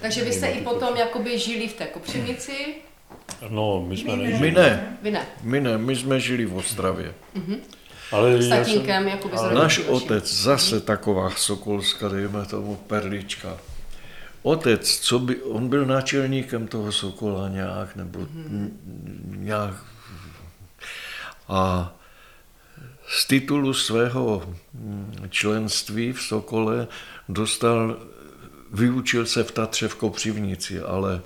[0.00, 2.74] Takže vy jste i potom jakoby žili v té Kopřivnici?
[3.48, 4.38] No, my jsme nežili.
[4.38, 4.98] My ne.
[5.02, 5.26] Vy ne.
[5.42, 7.14] My ne, my jsme žili v Ostravě.
[7.36, 7.58] Mm-hmm.
[8.12, 13.58] Ale S já jsem, tatínkem, jakoby s Náš otec, zase taková sokolská, dejme tomu perlička.
[14.42, 18.70] Otec, co by, on byl náčelníkem toho Sokola nějak, nebo mm-hmm.
[19.24, 19.74] nějak.
[21.48, 21.92] A
[23.08, 26.86] z titulu svého mm, členství v Sokole
[27.28, 27.96] dostal,
[28.72, 31.20] vyučil se v Tatře v Kopřivnici, ale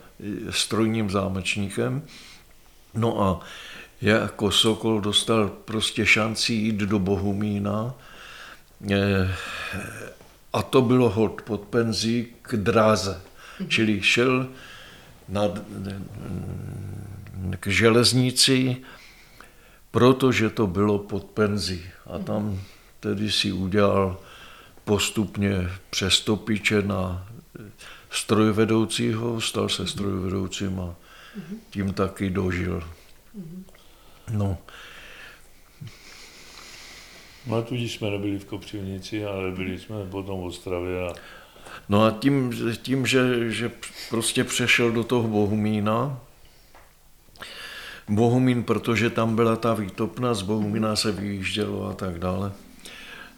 [0.51, 2.03] strojním zámečníkem.
[2.95, 3.41] No a
[4.01, 7.95] já jako Sokol dostal prostě šanci jít do Bohumína,
[8.91, 9.37] Eh,
[10.53, 13.21] a to bylo hod pod penzí k dráze.
[13.69, 14.47] Čili šel
[15.29, 15.51] nad,
[17.61, 18.77] k železnici,
[19.91, 21.83] protože to bylo pod penzí.
[22.07, 22.61] A tam
[23.01, 24.21] tedy si udělal
[24.85, 27.27] postupně přestopiče na
[28.15, 30.95] strojvedoucího, stal se strojvedoucím a
[31.71, 32.89] tím taky dožil.
[34.31, 34.59] No,
[37.47, 41.13] No a tudíž jsme nebyli v Kopřivnici, ale byli jsme potom v Ostravě a
[41.89, 43.71] No a tím, tím že, že
[44.11, 46.21] prostě přešel do toho Bohumína,
[48.09, 52.53] Bohumín, protože tam byla ta výtopna, z Bohumína se vyjíždělo a tak dále.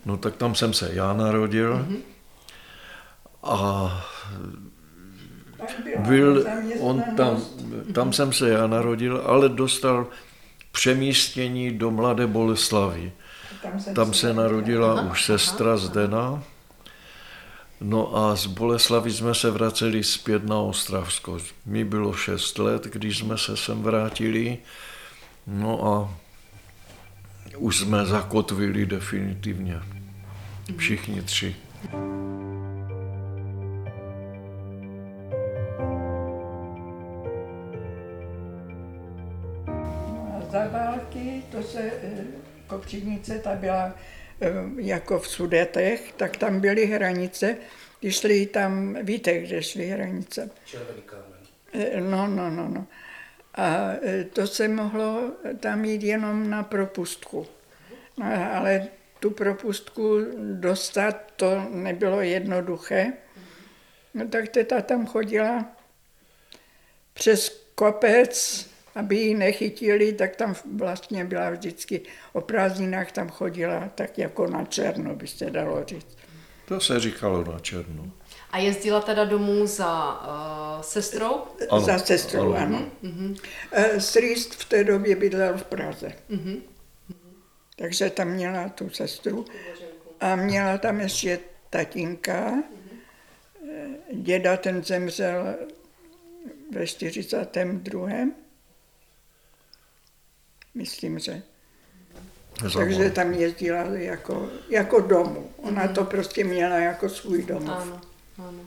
[0.04, 1.96] No tak tam jsem se já narodil Mhm.
[3.42, 3.90] a
[5.98, 6.46] byl
[6.80, 7.42] on tam,
[7.92, 10.06] tam jsem se já narodil, ale dostal
[10.72, 13.12] přemístění do Mladé Boleslavy.
[13.94, 16.42] Tam, se narodila už sestra Zdena.
[17.80, 21.38] No a z Boleslavy jsme se vraceli zpět na Ostravsko.
[21.66, 24.58] Mi bylo 6 let, když jsme se sem vrátili.
[25.46, 26.14] No a
[27.56, 29.80] už jsme zakotvili definitivně.
[30.76, 31.56] Všichni tři.
[40.56, 42.24] Za války, to se eh,
[42.66, 43.94] Kopřivnice, ta byla
[44.40, 47.56] eh, jako v Sudetech, tak tam byly hranice,
[48.00, 50.50] když šli tam, víte, kde šly hranice?
[50.64, 51.24] Červený kámen.
[51.72, 52.86] Eh, No, no, no, no.
[53.54, 53.92] A
[54.32, 57.46] to se mohlo tam jít jenom na propustku.
[58.18, 58.88] No, ale
[59.20, 60.18] tu propustku
[60.52, 63.12] dostat, to nebylo jednoduché.
[64.14, 65.64] No tak teta tam chodila
[67.14, 68.66] přes kopec,
[68.96, 72.00] aby ji nechytili, tak tam vlastně byla vždycky
[72.32, 76.16] o prázdninách tam chodila tak jako na černo, by se dalo říct.
[76.68, 78.10] To se říkalo na černo.
[78.50, 81.42] A jezdila teda domů za uh, sestrou?
[81.70, 82.76] Ano, Za sestrou, ano.
[82.76, 82.82] ano.
[83.02, 84.00] ano.
[84.00, 86.12] Strýst v té době bydlel v Praze.
[87.76, 89.44] Takže tam měla tu sestru
[90.20, 91.38] a měla tam ještě
[91.70, 92.62] tatínka.
[93.70, 95.54] Eh, Děda ten zemřel
[96.72, 98.08] ve 42.
[100.76, 101.42] Myslím, že.
[102.62, 105.50] Za Takže tam jezdila jako, jako domů.
[105.56, 107.78] Ona to prostě měla jako svůj domov.
[107.82, 108.00] Ano,
[108.38, 108.58] ano.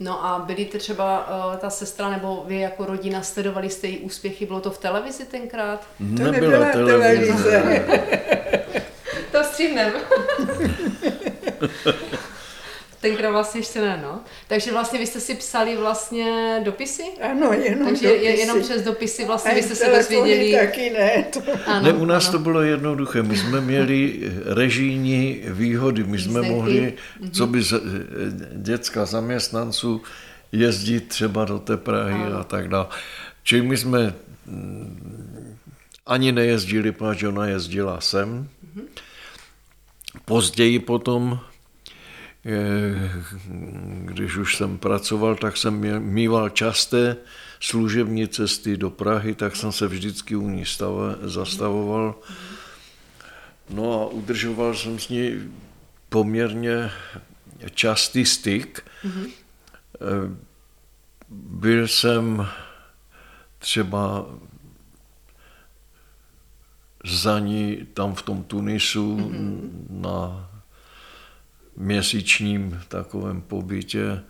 [0.00, 3.98] No a byli to třeba uh, ta sestra nebo vy jako rodina, sledovali jste její
[3.98, 5.80] úspěchy, bylo to v televizi tenkrát?
[5.98, 7.32] To Nebyla nebyla televize.
[7.42, 8.02] televize.
[9.32, 9.92] To stříhnem.
[13.00, 14.20] tenkrát vlastně ještě ne, no.
[14.48, 17.02] Takže vlastně vy jste si psali vlastně dopisy?
[17.30, 18.24] Ano, jenom Takže dopisy.
[18.24, 20.52] je, jenom přes dopisy vlastně vy jste se dozvěděli.
[20.52, 21.24] taky ne.
[21.32, 21.40] To...
[21.66, 22.32] Ano, Ne, u nás ano.
[22.32, 23.22] to bylo jednoduché.
[23.22, 26.04] My jsme měli režijní výhody.
[26.04, 26.50] My jsme Jízdenky.
[26.54, 26.92] mohli,
[27.32, 27.80] co by z-
[28.52, 30.02] děcka zaměstnanců,
[30.52, 32.86] jezdit třeba do té Prahy a tak dále.
[33.42, 34.14] Čili my jsme
[34.46, 35.56] mm,
[36.06, 38.48] ani nejezdili, protože ona jezdila sem.
[40.24, 41.40] Později potom,
[44.04, 47.16] když už jsem pracoval, tak jsem mýval časté
[47.60, 52.14] služební cesty do Prahy, tak jsem se vždycky u ní stave, zastavoval.
[53.70, 55.52] No a udržoval jsem s ní
[56.08, 56.90] poměrně
[57.74, 58.84] častý styk.
[59.04, 59.30] Mm-hmm.
[61.30, 62.46] Byl jsem
[63.58, 64.26] třeba
[67.04, 69.70] za ní tam v tom Tunisu mm-hmm.
[69.90, 70.50] na
[71.78, 74.04] měsíčním takovém pobytě.
[74.10, 74.22] Eh,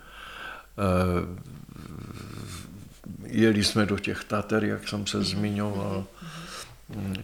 [3.27, 6.07] jeli jsme do těch Tater, jak jsem se zmiňoval.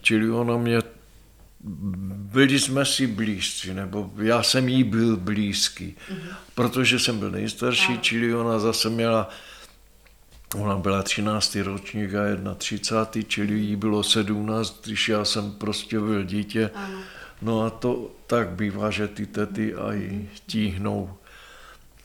[0.01, 0.79] Čili ona mě,
[1.61, 5.97] byli jsme si blízci, nebo já jsem jí byl blízký,
[6.55, 9.31] protože jsem byl nejstarší, čili ona zase měla
[10.55, 11.57] Ona byla 13.
[11.57, 13.29] ročník a 31.
[13.29, 16.71] čili jí bylo 17, když já jsem prostě byl dítě.
[16.75, 16.99] Ano.
[17.43, 21.17] No a to tak bývá, že ty tety aj tíhnou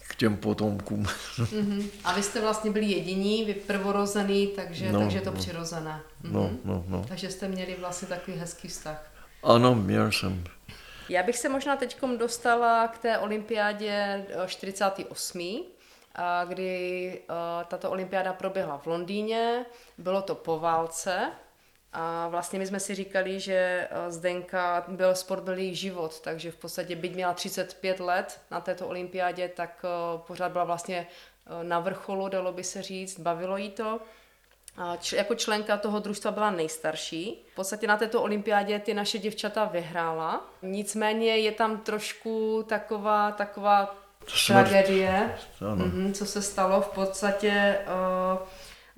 [0.07, 1.03] k těm potomkům.
[1.03, 1.85] Mm-hmm.
[2.03, 5.37] A vy jste vlastně byli jediní, vy prvorozený, takže, no, takže to no.
[5.37, 6.01] přirozené.
[6.23, 6.31] Mm-hmm.
[6.31, 7.05] No, no, no.
[7.07, 9.11] Takže jste měli vlastně takový hezký vztah.
[9.43, 10.43] Ano, měl jsem.
[11.09, 18.33] Já bych se možná teď dostala k té olympiádě 48 eh, kdy eh, tato olympiáda
[18.33, 19.65] proběhla v Londýně,
[19.97, 21.31] bylo to po válce,
[21.93, 26.51] a vlastně my jsme si říkali, že eh, Zdenka byl sport byl její život, takže
[26.51, 31.63] v podstatě byť měla 35 let na této olympiádě, tak eh, pořád byla vlastně eh,
[31.63, 33.99] na vrcholu, dalo by se říct, bavilo jí to.
[34.77, 37.45] A č- jako členka toho družstva byla nejstarší.
[37.51, 40.49] V podstatě na této olympiádě ty naše děvčata vyhrála.
[40.61, 43.95] Nicméně je tam trošku taková, taková
[44.47, 46.81] tragédie, mm-hmm, co se stalo.
[46.81, 47.79] V podstatě
[48.31, 48.47] uh,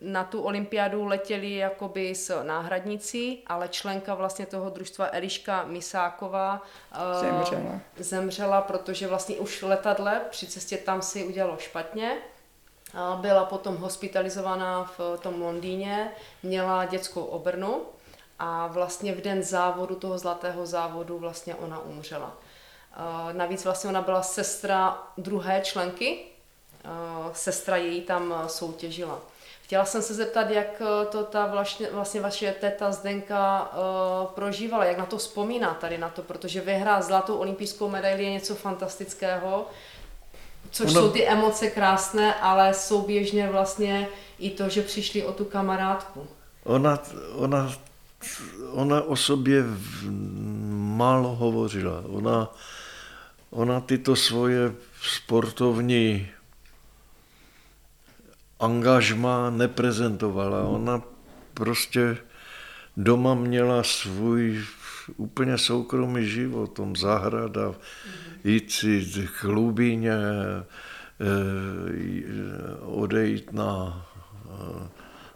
[0.01, 7.21] na tu olympiádu letěli jakoby s náhradnicí, ale členka vlastně toho družstva Eliška Misáková uh,
[7.21, 7.79] zemřela.
[7.97, 12.17] zemřela, protože vlastně už letadle při cestě tam si udělalo špatně.
[12.93, 16.11] Uh, byla potom hospitalizovaná v tom Londýně,
[16.43, 17.81] měla dětskou obrnu
[18.39, 22.37] a vlastně v den závodu, toho zlatého závodu, vlastně ona umřela.
[22.97, 26.25] Uh, navíc vlastně ona byla sestra druhé členky,
[27.33, 29.19] sestra její tam soutěžila.
[29.71, 34.85] Chtěla jsem se zeptat, jak eh, to ta vlastně, vlastně vaše teta Zdenka uh, prožívala,
[34.85, 39.67] jak na to vzpomíná tady na to, protože vyhrát zlatou olympijskou medaili je něco fantastického,
[40.71, 41.01] což ono...
[41.01, 44.07] jsou ty emoce krásné, ale souběžně vlastně
[44.39, 46.27] i to, že přišli o tu kamarádku.
[46.63, 46.99] Ona,
[47.35, 47.75] ona,
[48.71, 49.63] ona o sobě
[50.71, 52.03] málo hovořila.
[52.09, 52.53] Ona,
[53.49, 56.27] ona tyto svoje sportovní
[58.61, 60.63] angažma neprezentovala.
[60.63, 61.01] Ona
[61.53, 62.17] prostě
[62.97, 64.63] doma měla svůj
[65.17, 67.75] úplně soukromý život, tom zahrada,
[68.43, 69.05] jít si
[69.39, 69.43] k
[72.25, 74.05] eh, odejít na,
[74.45, 74.87] eh,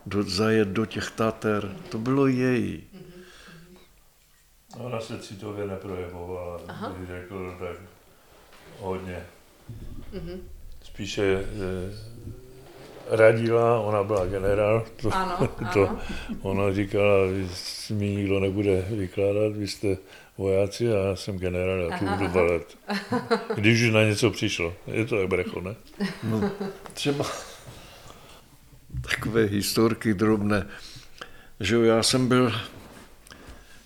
[0.06, 2.84] do, zajet do těch Tater, to bylo její.
[4.78, 6.60] Ona se citově neprojevovala,
[7.00, 7.78] bych řekl tak
[8.80, 9.24] hodně.
[10.14, 10.40] Mm-hmm.
[10.84, 12.15] Spíše eh,
[13.10, 16.00] radila, ona byla generál, to, ano, to ano.
[16.42, 17.16] ona říkala,
[17.90, 19.98] mi nikdo nebude vykládat, vy jste
[20.38, 22.78] vojáci a já jsem generál, já tu budu balet.
[23.56, 24.74] Když už na něco přišlo.
[24.88, 25.76] Je to jak brecho, ne?
[26.24, 26.52] No,
[26.94, 27.26] třeba
[29.02, 30.68] takové historky drobné,
[31.60, 32.54] že já jsem byl,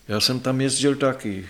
[0.08, 1.46] já jsem tam jezdil taky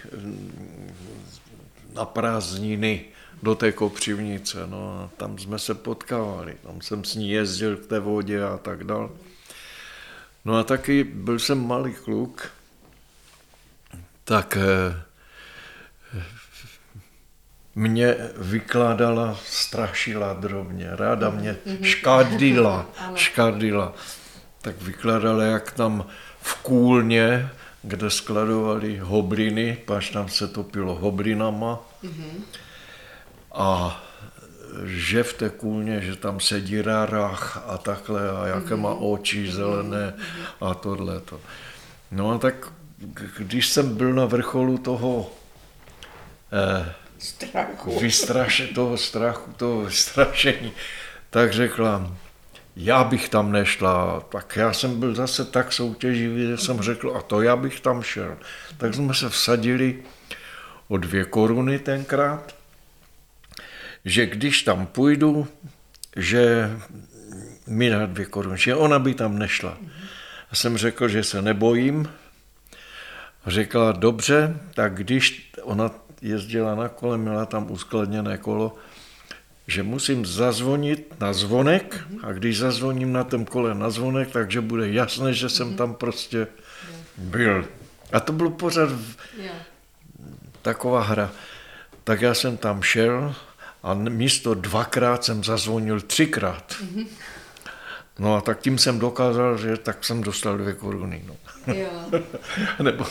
[1.94, 3.06] na prázdniny,
[3.44, 4.58] do té Kopřivnice.
[4.68, 8.58] No a tam jsme se potkávali, tam jsem s ní jezdil k té vodě a
[8.58, 9.12] tak dál.
[10.46, 12.52] No a taky byl jsem malý kluk,
[14.24, 15.02] tak eh,
[17.76, 21.84] mě vykládala, strašila drobně, ráda mě mhm.
[21.84, 22.86] škádila,
[23.16, 23.94] škádila.
[24.62, 26.06] Tak vykládala, jak tam
[26.42, 27.50] v kůlně,
[27.84, 32.44] kde skladovali hobliny, páč tam se topilo hoblinama, mm-hmm
[33.60, 34.04] a
[34.86, 39.04] že v té kůlně, že tam sedí rarach a takhle a jaké má mhm.
[39.04, 40.14] oči zelené
[40.62, 41.22] a tohle.
[42.12, 42.72] No a tak
[43.38, 45.32] když jsem byl na vrcholu toho
[46.52, 48.00] eh, strachu.
[48.00, 50.72] Vystraše, toho strachu, toho vystrašení,
[51.30, 52.12] tak řekla,
[52.76, 54.24] já bych tam nešla.
[54.30, 58.04] Tak já jsem byl zase tak soutěživý, že jsem řekl, a to já bych tam
[58.04, 58.38] šel.
[58.78, 60.04] Tak jsme se vsadili
[60.88, 62.59] o dvě koruny tenkrát
[64.06, 65.48] že když tam půjdu,
[66.16, 66.72] že
[67.68, 69.78] mi dá dvě koruny, že ona by tam nešla.
[70.52, 72.10] Já jsem řekl, že se nebojím.
[73.48, 75.92] Řekla, dobře, tak když ona
[76.22, 78.76] jezdila na kole, měla tam uskladněné kolo,
[79.68, 84.92] že musím zazvonit na zvonek a když zazvoním na tom kole na zvonek, takže bude
[84.92, 86.48] jasné, že jsem tam prostě
[87.18, 87.66] byl.
[88.12, 88.90] A to bylo pořád
[90.62, 91.32] taková hra.
[92.04, 93.36] Tak já jsem tam šel
[93.84, 96.76] a místo dvakrát jsem zazvonil třikrát.
[98.20, 101.22] No a tak tím jsem dokázal, že tak jsem dostal dvě koruny.
[101.28, 101.36] No.
[101.74, 102.22] Jo.
[102.84, 103.06] Nebo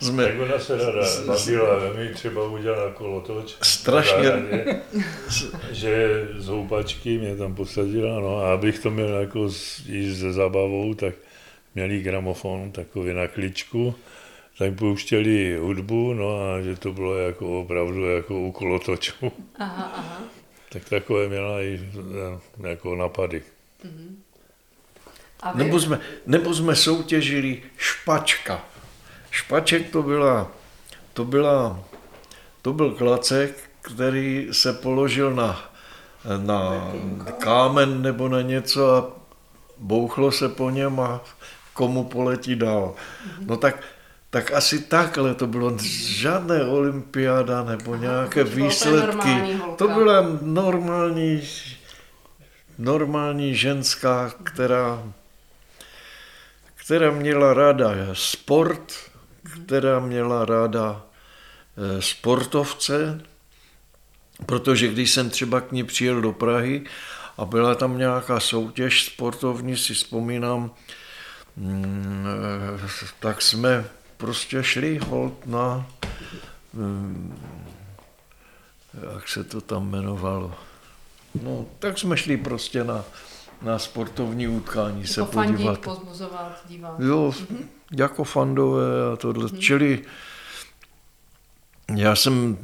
[0.00, 3.56] jsme, Tak ona se rada bavila, mi třeba udělala kolotoč.
[3.62, 4.22] Strašně.
[4.24, 4.80] zahradě,
[5.70, 10.32] že z houpačky mě tam posadila, no a abych to měl jako s, i se
[10.32, 11.14] zabavou, tak
[11.74, 13.94] měli gramofon takový na kličku,
[14.58, 19.32] tak pouštěli hudbu, no a že to bylo jako opravdu jako u kolotoču.
[19.58, 20.18] Aha, aha.
[20.72, 21.80] Tak takové měla i
[22.62, 23.42] eh, jako napady.
[25.54, 28.64] Vy, nebo, jsme, nebo jsme soutěžili špačka.
[29.30, 30.52] Špaček to byla,
[31.12, 31.84] to byla,
[32.62, 35.70] to byl klacek, který se položil na,
[36.36, 36.90] na
[37.38, 39.10] kámen nebo na něco a
[39.78, 41.20] bouchlo se po něm a
[41.72, 42.94] komu poletí dál.
[43.46, 43.82] No tak,
[44.30, 49.60] tak asi takhle to bylo, žádné olympiáda nebo nějaké úplně výsledky.
[49.76, 51.48] To byla normální,
[52.78, 55.02] normální ženská, která,
[56.74, 58.92] která měla ráda sport,
[59.66, 63.20] která měla ráda eh, sportovce,
[64.46, 66.84] protože když jsem třeba k ní přijel do Prahy
[67.38, 70.70] a byla tam nějaká soutěž sportovní, si vzpomínám,
[71.56, 72.26] mm,
[72.84, 73.84] eh, tak jsme
[74.18, 75.86] prostě šli hold na,
[76.72, 77.38] mm,
[79.14, 80.54] jak se to tam jmenovalo,
[81.42, 83.04] no tak jsme šli prostě na,
[83.62, 85.80] na sportovní utkání se jako fandík, podívat.
[85.80, 87.00] pozbuzovat, dívat.
[87.00, 87.32] Jo,
[87.92, 89.50] jako fandové a tohle.
[89.58, 90.04] Čili
[91.96, 92.58] já jsem,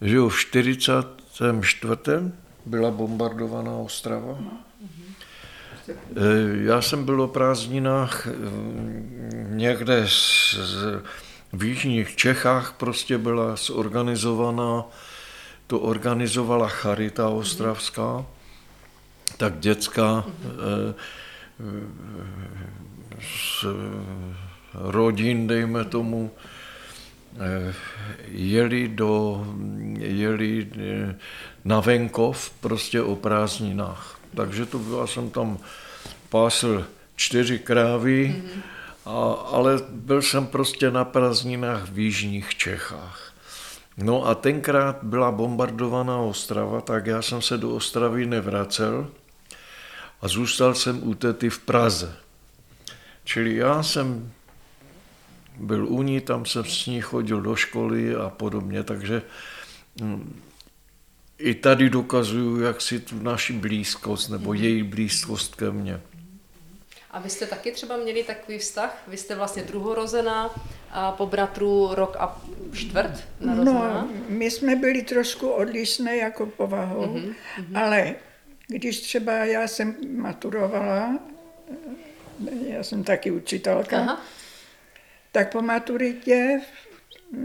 [0.00, 1.94] že jo, v 44.
[2.66, 4.38] byla bombardovaná Ostrava.
[4.40, 4.67] Eh,
[6.64, 8.30] Já jsem byl o prázdninách eh,
[9.48, 11.02] někde z, z,
[11.52, 14.84] v jižních Čechách, prostě byla zorganizovaná,
[15.66, 18.24] to organizovala Charita Ostravská,
[19.36, 20.94] tak děcka eh,
[23.20, 23.64] z
[24.74, 26.30] rodin, dejme tomu,
[27.38, 27.74] eh,
[28.28, 29.46] jeli, do,
[29.98, 31.16] jeli eh,
[31.64, 34.17] na venkov prostě o prázdninách.
[34.36, 35.58] Takže to byla, jsem tam
[36.28, 36.84] pásl
[37.16, 38.42] čtyři krávy,
[39.06, 43.32] a, ale byl jsem prostě na prázdninách v jižních Čechách.
[43.96, 49.08] No a tenkrát byla bombardovaná Ostrava, tak já jsem se do Ostravy nevracel
[50.20, 52.16] a zůstal jsem u tety v Praze.
[53.24, 54.32] Čili já jsem
[55.56, 59.22] byl u ní, tam jsem s ní chodil do školy a podobně, takže
[60.00, 60.40] mm,
[61.38, 66.00] i tady dokazuju, jak si tu naši blízkost nebo její blízkost ke mně.
[67.10, 69.02] A vy jste taky třeba měli takový vztah?
[69.08, 70.54] Vy jste vlastně druhorozená
[70.90, 73.72] a po bratru rok a čtvrt narozená?
[73.72, 77.34] No, my jsme byli trošku odlišné jako povahou, mm-hmm.
[77.74, 78.14] ale
[78.66, 81.18] když třeba já jsem maturovala,
[82.66, 84.22] já jsem taky učitelka, Aha.
[85.32, 86.60] tak po maturitě,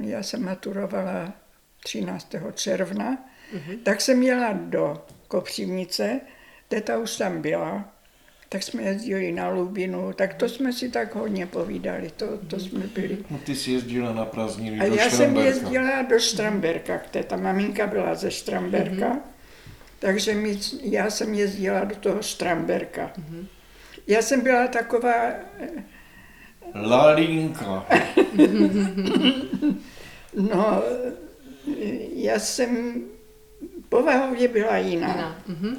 [0.01, 1.33] já jsem maturovala
[1.83, 2.35] 13.
[2.53, 3.17] června,
[3.53, 3.77] mm-hmm.
[3.83, 6.21] tak jsem jela do Kopřivnice,
[6.67, 7.93] teta už tam byla,
[8.49, 12.87] tak jsme jezdili na Lubinu, tak to jsme si tak hodně povídali, to, to jsme
[12.87, 13.17] byli.
[13.29, 17.87] No ty jsi jezdila na prázdniny A já jsem jezdila do Štramberka, kde ta maminka
[17.87, 19.21] byla ze Štramberka, mm-hmm.
[19.99, 23.13] takže my, já jsem jezdila do toho Štramberka.
[23.17, 23.45] Mm-hmm.
[24.07, 25.33] Já jsem byla taková,
[26.75, 27.85] Lalinka.
[30.35, 30.81] no,
[32.13, 33.03] já jsem
[33.93, 35.07] povahově byla jiná.
[35.07, 35.35] Jiná.
[35.47, 35.77] Mhm.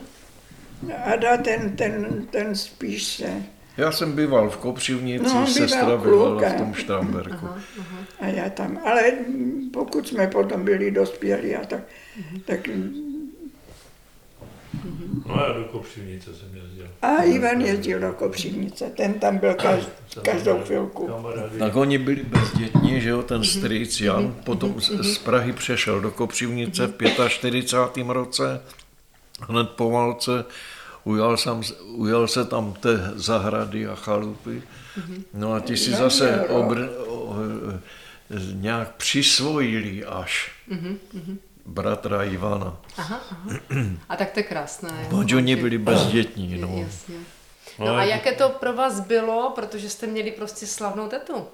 [1.04, 3.42] Ada ten, ten, ten spíš se.
[3.76, 7.48] Já jsem býval v Kopřivnici, No, no, býval sestra bývala v tom Štramberku.
[8.20, 9.12] A já tam, ale
[9.72, 11.80] pokud jsme potom byli dospělí a tak,
[12.44, 12.68] tak
[15.26, 16.88] No a do Kopřivnice jsem jezdil.
[17.02, 19.88] a Ivan jezdil do Kopřivnice, ten tam byl každ,
[20.22, 21.10] každou chvilku.
[21.58, 26.10] Tak oni byli bezdětní, že jo, ten strýc Jan, potom z, z Prahy přešel do
[26.10, 28.06] Kopřivnice v 45.
[28.08, 28.60] roce,
[29.40, 30.44] hned po válce,
[31.04, 34.62] ujal, sam, ujal se tam té zahrady a chalupy.
[35.34, 37.36] No a ti si zase obr, o,
[38.52, 40.50] nějak přisvojili až
[41.66, 42.80] bratra Ivana.
[42.96, 43.58] Aha, aha.
[44.08, 45.06] A tak to je krásné.
[45.08, 46.68] Protože oni byli bezdětní, no.
[46.78, 47.14] Jasně.
[47.78, 51.46] No a jaké to pro vás bylo, protože jste měli prostě slavnou tetu?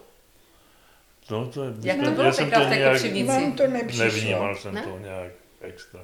[1.30, 3.26] No, to, Jak to já bylo jsem tenkrát v té Kopřivnici?
[3.26, 4.04] Vám to nepřišlo.
[4.04, 4.82] Nevnímal jsem Ne?
[4.82, 6.00] to nějak extra.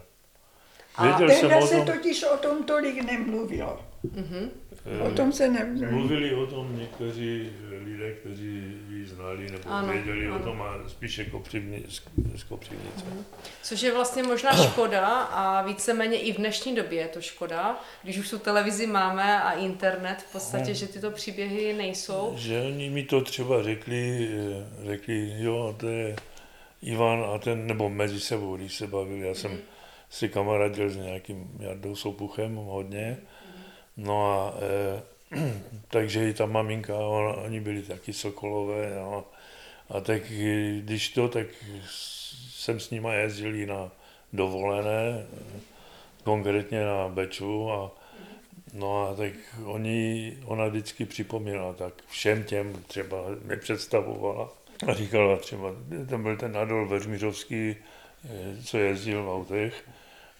[1.02, 3.80] Věděl jsem o se tom, totiž o tom tolik nemluvilo.
[5.07, 5.93] O tom se nemluvilo.
[5.93, 7.51] mluvili o tom někteří
[7.84, 10.37] lidé, kteří ji znali nebo Ano, věděli ano.
[10.37, 11.84] o tom a spíše kopřivni,
[12.37, 13.05] z, Kopřivnice.
[13.62, 18.18] Což je vlastně možná škoda a víceméně i v dnešní době je to škoda, když
[18.18, 22.32] už tu televizi máme a internet v podstatě, že tyto příběhy nejsou.
[22.37, 26.16] Že oni mi to třeba řekli, eh, řekli, jo, to je
[26.82, 29.59] Ivan a ten, nebo mezi sebou, když se bavili, já jsem
[30.11, 33.16] si kamarádil s nějakým Jardou Soupuchem hodně,
[33.97, 35.03] no a e,
[35.88, 39.24] takže i ta maminka, ona, oni byli taky sokolové, no,
[39.88, 40.22] a tak
[40.80, 41.47] když to, tak
[42.51, 43.90] jsem s nima jezdil na
[44.32, 45.26] dovolené,
[46.24, 47.90] konkrétně na Beču a
[48.76, 49.32] No a tak
[49.64, 54.49] oni, ona vždycky připomínala, tak všem těm třeba mi představovala
[54.88, 55.68] a říkala třeba,
[56.09, 57.76] tam byl ten Adol Veřmířovský,
[58.24, 59.88] eh, co jezdil v autech,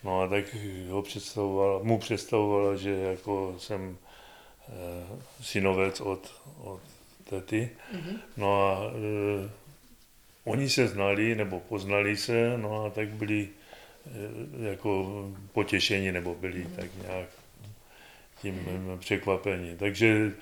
[0.07, 0.44] no a tak
[0.88, 3.96] ho představovala, mu představovala, že jako jsem
[4.68, 4.72] eh,
[5.40, 6.34] synovec od,
[6.64, 6.80] od
[7.30, 7.70] tety.
[7.94, 8.18] Mm-hmm.
[8.36, 9.50] No a eh,
[10.44, 13.48] oni se znali nebo poznali se, no a tak byli
[14.07, 17.28] eh, jako potěšení nebo byli tak nějak
[18.42, 18.98] tím mm.
[18.98, 19.76] překvapení.
[19.76, 20.32] Takže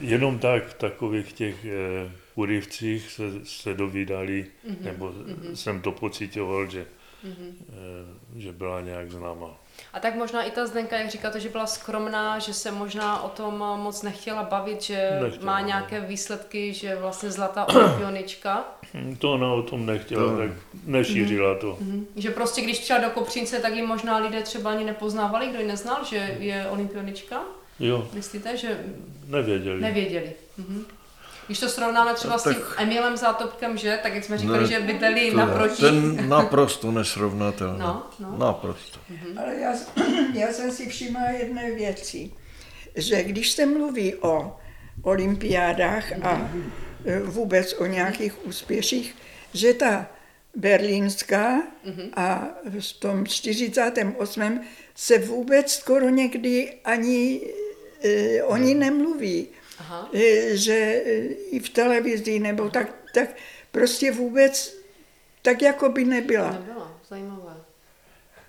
[0.00, 4.84] jenom tak v takových těch eh, urivcích se, se dovídali, mm-hmm.
[4.84, 5.52] nebo mm-hmm.
[5.52, 6.86] jsem to pocitoval, že,
[7.24, 7.52] mm-hmm.
[7.68, 9.56] eh, že byla nějak známá.
[9.92, 13.28] A tak možná i ta Zdenka, jak říkáte, že byla skromná, že se možná o
[13.28, 15.66] tom moc nechtěla bavit, že Nechtěla, má no.
[15.66, 18.64] nějaké výsledky, že vlastně zlatá olympionička.
[18.94, 20.50] Hm, To ona o tom nechtěla, To- tak
[20.84, 21.76] nešířila to.
[21.80, 22.06] Mhm.
[22.16, 25.66] Že prostě když přišla do Kopřínce, tak ji možná lidé třeba ani nepoznávali, kdo ji
[25.66, 27.42] neznal, že je olympionička.
[27.80, 28.84] Jo, Myslíte, že
[29.26, 29.80] nevěděli.
[29.80, 30.32] nevěděli?
[30.58, 30.84] Mhm.
[31.50, 33.98] Když to srovnáme třeba s tím Tak- Emilem Zátopkem, že?
[34.02, 35.82] Tak jak jsme říkali, Ne, že bydleli To- naproti.
[35.82, 37.78] Ten naprosto nesrovnatelný.
[37.78, 38.34] No, no.
[38.38, 38.98] Naprosto.
[39.36, 39.72] Ale já,
[40.34, 42.30] já jsem si všimla jedné věci,
[42.94, 44.56] že když se mluví o
[45.02, 46.50] olympiádách a
[47.04, 49.14] e, vůbec o nějakých úspěších,
[49.54, 50.06] že ta
[50.56, 51.62] berlínská
[52.16, 52.48] a
[52.78, 54.60] v tom 48.
[54.94, 57.40] se vůbec skoro někdy ani
[58.04, 59.48] e, o ní nemluví.
[59.80, 60.08] Aha.
[60.12, 61.18] E, že e,
[61.50, 63.28] i v televizi nebo tak, tak
[63.70, 64.80] prostě vůbec
[65.42, 66.50] tak jako by nebyla.
[66.52, 67.54] Nebyla, zajímavé.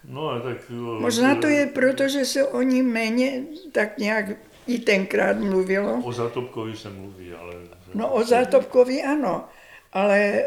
[0.06, 0.58] No a tak...
[1.00, 4.26] Možná to je proto, že se o ní méně tak nějak
[4.68, 6.02] i tenkrát mluvilo.
[6.04, 7.54] O Zatopkovi se mluví, ale...
[7.94, 9.46] No o Zátopkovi ano,
[9.94, 10.44] ale,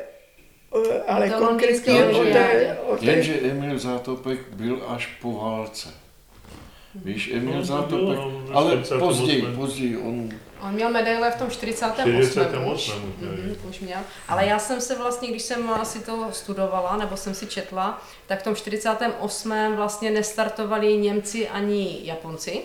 [1.06, 6.03] ale konkrétně o té, Jenže Emil Zátopek byl až po válce.
[6.94, 8.98] Víš, Emil No, to Zátopek, bylo, no, ale 48.
[8.98, 10.28] později, později, on
[10.62, 12.30] On měl medaile v tom 48.
[12.30, 12.72] 48.
[12.74, 12.92] už.
[13.20, 13.98] Mhm, už měl.
[14.28, 18.40] Ale já jsem se vlastně, když jsem si to studovala, nebo jsem si četla, tak
[18.40, 19.52] v tom 48.
[19.76, 22.62] vlastně nestartovali Němci ani Japonci.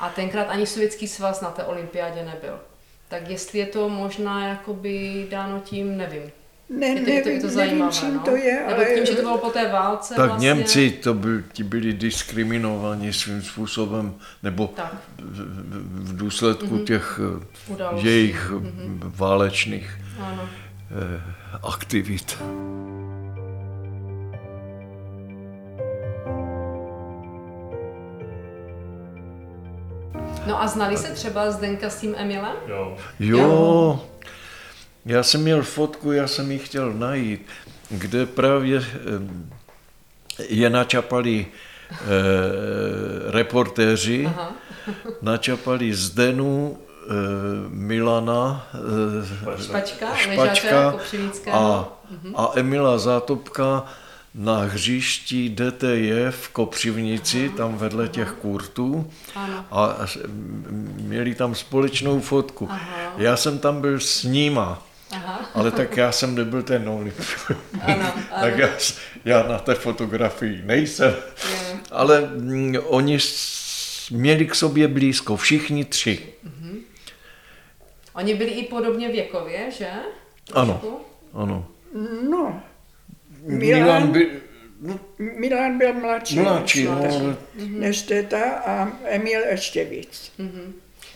[0.00, 2.60] A tenkrát ani Sovětský svaz na té olympiádě nebyl.
[3.08, 6.32] Tak jestli je to možná jakoby dáno tím, nevím.
[6.70, 8.20] Ne, Je to, je to, je nevím, to nevím, zajímavé, čím no.
[8.20, 10.48] to je, Nebo ale tím, že to bylo po té válce tak vlastně.
[10.48, 18.06] Němci to byl, ti byli diskriminováni svým způsobem, nebo Tak, v, důsledku těch eh, událostí.
[18.06, 18.70] jejich eh,
[19.04, 19.90] válečných
[20.20, 20.48] Ano.
[20.90, 21.20] eh,
[21.62, 22.38] aktivit.
[30.46, 32.56] No a znali se třeba Zdenka s tím Emilem?
[32.66, 32.96] Jo.
[33.20, 34.00] Jo,
[35.06, 37.46] já jsem měl fotku, já jsem ji chtěl najít,
[37.90, 41.46] kde právě eh, je načapali
[41.90, 41.96] eh,
[43.30, 44.52] reportéři, Aha.
[45.22, 47.12] načapali Zdenu, eh,
[47.68, 48.66] Milana,
[49.54, 51.56] eh, Špačka, Špačka Kopřivnického.
[51.58, 51.88] a,
[52.34, 53.84] a Emila Zátopka
[54.34, 59.10] na hřišti DTJ v Kopřivnici, tam vedle těch kurtů.
[59.70, 59.96] A
[61.00, 62.68] měli tam společnou fotku.
[62.70, 63.12] Aha.
[63.16, 64.82] Já jsem tam byl s nima,
[65.14, 65.50] Aha.
[65.54, 66.88] ale tak já jsem nebyl ten.
[67.82, 68.68] Ano, tak já,
[69.24, 71.14] já na té fotografii nejsem.
[71.90, 73.18] Ale mm, oni
[74.10, 76.26] měli k sobě blízko, všichni tři.
[78.14, 79.90] Oni byli i podobně věkově, že?
[80.52, 81.00] Ano, Trošku?
[81.34, 81.66] ano.
[82.30, 82.62] no,
[83.42, 84.26] Milan Milan, byl
[84.80, 87.36] no, Milan byl mladší, mladší, no,
[87.66, 90.32] než, teta a Emil ještě víc.
[90.38, 90.46] No,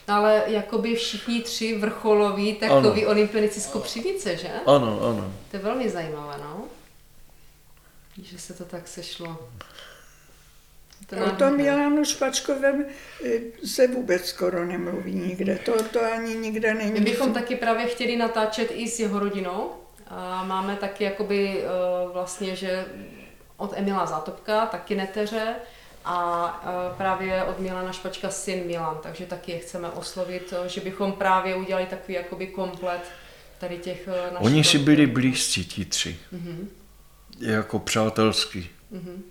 [0.09, 4.51] ale jakoby všichni tři vrcholoví, takový olympionici z Kopřivice, že?
[4.67, 5.33] ano, ano.
[5.51, 6.65] To je velmi zajímavé, no.
[8.23, 9.49] Že se to tak sešlo.
[11.07, 12.87] To O tom Milanu Špačkovém
[13.25, 15.59] e, se vůbec skoro nemluví nikde.
[15.59, 16.93] To, to ani nikde není.
[16.93, 19.71] My bychom taky právě chtěli natáčet i s jeho rodinou.
[20.11, 21.67] A máme taky jakoby eh,
[22.13, 22.87] vlastně, že
[23.57, 25.55] od Emila Zátopka, taky neteře,
[26.09, 30.81] a e, právě od Milana Špačka syn Milan, takže taky je chceme oslovit, e, že
[30.81, 33.01] bychom právě udělali takový jakoby komplet
[33.59, 34.47] tady těch e, našich...
[34.47, 36.19] Oni si byli blízcí ti tři.
[36.33, 36.67] Mm-hmm.
[37.41, 38.71] Jako přátelský.
[38.93, 39.23] Mm-hmm.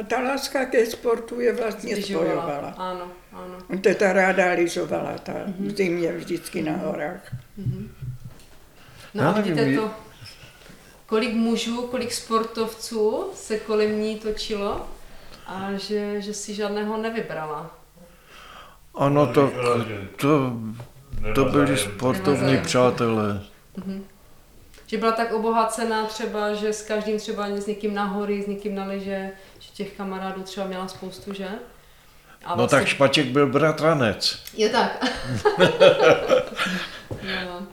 [0.00, 2.30] A ta láska ke sportu je vlastně Zbližovala.
[2.30, 2.68] spojovala.
[2.68, 3.78] Ano, ano.
[3.80, 7.36] Teta ráda lyžovala, ta v zimě vždycky na horách.
[9.14, 9.90] No Já a nevím, vidíte to,
[11.12, 14.86] kolik mužů, kolik sportovců se kolem ní točilo
[15.46, 17.70] a že, že si žádného nevybrala.
[18.94, 19.52] Ano, to,
[20.16, 20.52] to,
[21.34, 23.42] to byli sportovní přátelé.
[24.86, 28.74] Že byla tak obohacená třeba, že s každým třeba s někým na hory, s někým
[28.74, 31.48] na lyže, že těch kamarádů třeba měla spoustu, že?
[32.44, 34.42] A No tak Špaček byl bratranec.
[34.54, 35.04] Je tak.
[37.44, 37.66] no.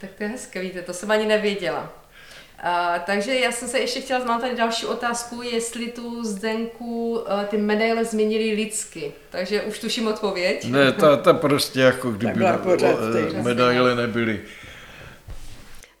[0.00, 2.01] Tak to je hezké, víte, to jsem ani nevěděla.
[2.62, 7.44] A, takže já jsem se ještě chtěla, mám tady další otázku, jestli tu Zdenku a,
[7.44, 9.12] ty medaile změnili lidsky.
[9.30, 10.64] Takže už tuším odpověď.
[10.64, 12.96] Ne, ta, ta prostě jako kdyby byla pořád
[13.34, 14.40] eh, medaile nebyly.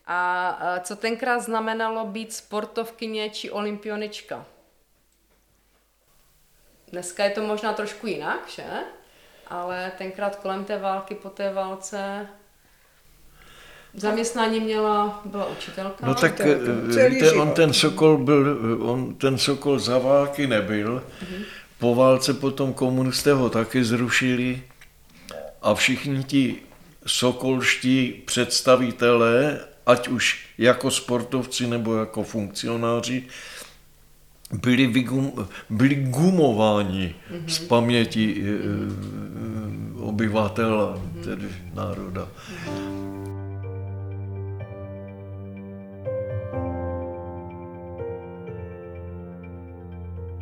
[0.06, 4.46] A, a co tenkrát znamenalo být sportovkyně či olympionička?
[6.88, 8.64] Dneska je to možná trošku jinak, že?
[9.46, 12.28] Ale tenkrát kolem té války, po té válce,
[13.94, 16.06] zaměstnání měla, byla učitelka.
[16.06, 21.02] No tak tak eh, víte, on ten Sokol byl, on ten Sokol za války nebyl.
[21.78, 24.62] Po válce potom komunisté ho taky zrušili.
[25.62, 26.56] A všichni ti
[27.06, 33.22] sokolští představitelé, ať už jako sportovci nebo jako funkcionáři,
[34.52, 37.14] byli, vygum, byli gumováni
[37.46, 42.28] z paměti eh, obyvatel, tedy národa.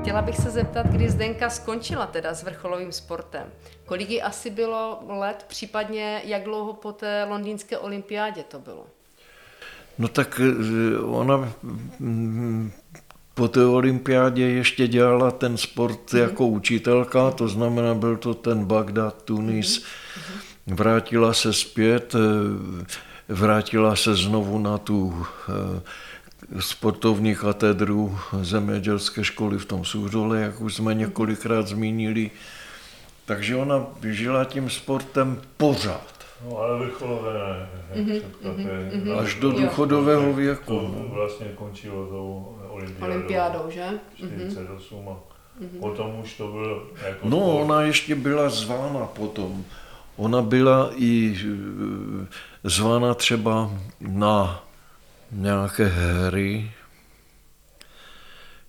[0.01, 3.47] Chtěla bych se zeptat, kdy Zdenka skončila teda s vrcholovým sportem.
[3.87, 8.87] Kolik jí asi bylo let, případně jak dlouho po té londýnské olympiádě to bylo?
[9.99, 11.53] No tak eh, ona
[11.99, 12.73] mm,
[13.35, 19.23] po té olympiádě ještě dělala ten sport jako učitelka, to znamená, byl to ten Bagdad,
[19.23, 19.85] Tunis.
[20.67, 22.85] Vrátila se zpět, eh,
[23.29, 25.81] vrátila se znovu na tu eh,
[26.61, 32.31] sportovní katedru zemědělské školy v tom Suhdole, jak už jsme několikrát zmínili.
[33.27, 37.69] Takže ona žila tím sportem pořád, No ale vrcholové ne.
[38.03, 40.65] Mhm, Mm-hmm, až do důchodového věku.
[40.79, 43.13] To vlastně končilo tou olympiádou.
[43.15, 43.85] Olympiádou, že?
[44.17, 45.17] 48 a
[45.81, 47.63] potom už to bylo jako No, sport.
[47.65, 49.65] ona ještě byla zvána potom.
[50.17, 52.27] Ona byla i eh,
[52.65, 53.71] zvána třeba
[54.01, 54.65] na
[55.33, 56.71] nějaké hry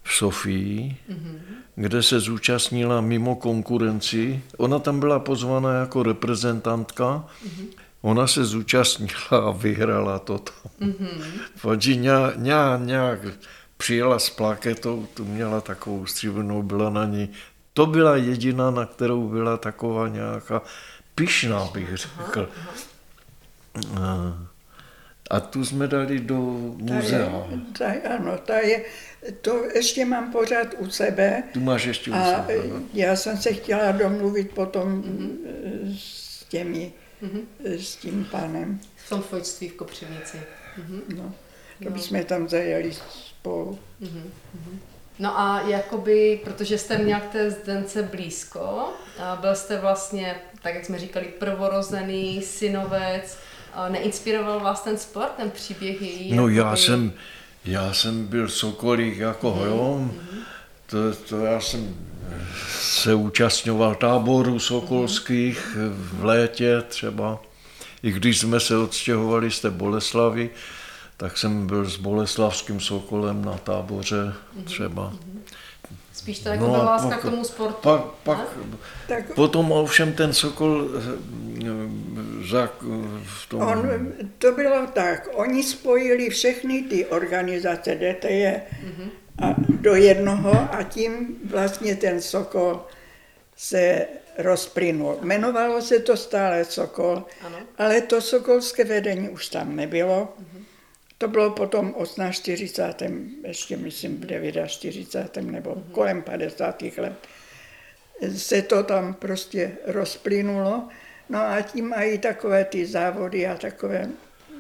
[0.04, 0.98] v Sofii,
[1.76, 4.44] kde se zúčastnila mimo konkurenci.
[4.58, 7.26] Ona tam byla pozvána jako reprezentantka.
[8.02, 10.72] Ona se zúčastnila a vyhrala to tam.
[10.82, 12.00] Mm-hmm.
[12.02, 13.20] nějak, nějak, nějak
[13.78, 17.30] přijela s plaketou, tu měla takovou stříbrnou, byla na ní.
[17.74, 20.62] To byla jediná, na kterou byla taková nějaká
[21.16, 22.50] pyšná, bych řekl.
[24.02, 24.51] A-
[25.32, 26.36] A tu jsme dali do
[26.88, 27.48] Ta je, muzea.
[27.78, 28.86] ta, ano, ta je,
[29.42, 31.44] to ještě mám pořád u sebe.
[31.54, 32.54] Tu máš ještě u A sebe.
[32.54, 32.82] e, no.
[32.94, 35.04] já jsem se chtěla domluvit potom
[35.46, 36.92] e, s těmi,
[37.66, 38.80] e, s tím pánem.
[38.96, 40.38] V tom fojtství v Kopřivnici.
[41.16, 41.34] No,
[41.84, 43.80] to bychom tam zajeli spolu.
[45.20, 50.76] No a jakoby, protože jste měl k té Zdence blízko, a byl jste vlastně, tak
[50.76, 53.51] jak jsme říkali, prvorozený synovec, a
[53.90, 56.34] neinspiroval vás ten sport, ten příběh její?
[56.34, 57.14] No já jakoby- jsem,
[57.66, 60.14] já jsem byl sokolík jako hojom,
[60.86, 60.98] to,
[61.30, 61.96] to já jsem
[62.80, 67.40] se účastňoval táborů sokolských v létě třeba.
[68.04, 70.50] I když jsme se odstěhovali z té Boleslavy,
[71.18, 75.14] tak jsem byl s boleslavským sokolem na táboře třeba.
[76.14, 77.90] Spíš to jako byla láska k tomu sportu.
[77.90, 78.40] No, Pak, pak,
[79.08, 81.70] Tak potom ovšem ten sokol eh,
[82.50, 82.70] za,
[83.24, 83.62] v tom...
[83.62, 88.62] on, to bylo tak, oni spojili všechny ty organizace DTE
[89.42, 92.86] a do jednoho a tím vlastně ten Sokol
[93.58, 95.18] se rozplynul.
[95.22, 97.58] Jmenovalo se to stále Sokol, Ano.
[97.78, 100.34] ale to sokolské vedení už tam nebylo.
[101.18, 103.36] To bylo potom v 48.
[103.46, 105.52] ještě myslím v 49.
[105.52, 106.82] nebo kolem 50.
[106.98, 107.14] let.
[108.38, 110.88] Se to tam prostě rozplynulo.
[111.32, 114.10] No a tím mají takové ty závody a takové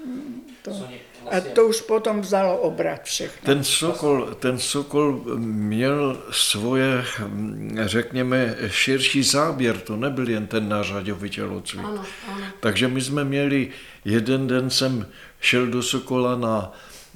[0.05, 3.45] mm, To, Co ně a vlastně- to už potom vzalo obrat všechno.
[3.45, 11.29] Ten Sokol, ten Sokol měl svoje, hm, řekněme, širší záběr, to nebyl jen ten nářadový
[11.29, 11.85] tělocvik.
[11.85, 12.43] Ano, ano.
[12.59, 13.69] Takže my jsme měli,
[14.05, 15.05] jeden den jsem
[15.39, 16.73] šel do Sokola na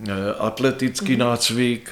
[0.08, 1.90] eh, atletický nácvik,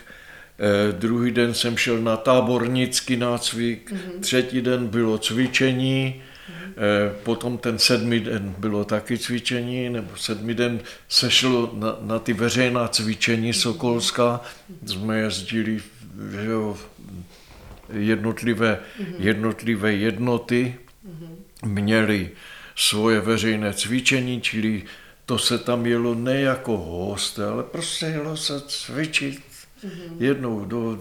[0.60, 6.22] eh, druhý den jsem šel na tábornický nácvik, třetí den bylo cvičení,
[7.24, 12.34] potom ten sedmý den bylo taky cvičení, nebo sedmý den se šlo na, na ty
[12.34, 14.42] veřejná cvičení Sokolská,
[14.86, 15.82] jsme jezdili
[16.32, 16.78] že jo,
[17.94, 18.80] jednotlivé,
[19.18, 20.76] jednotlivé jednoty,
[21.66, 22.30] měli
[22.76, 24.84] svoje veřejné cvičení, čili
[25.26, 29.42] to se tam jelo ne jako host, ale prostě jelo se cvičit
[30.20, 31.00] jednou do,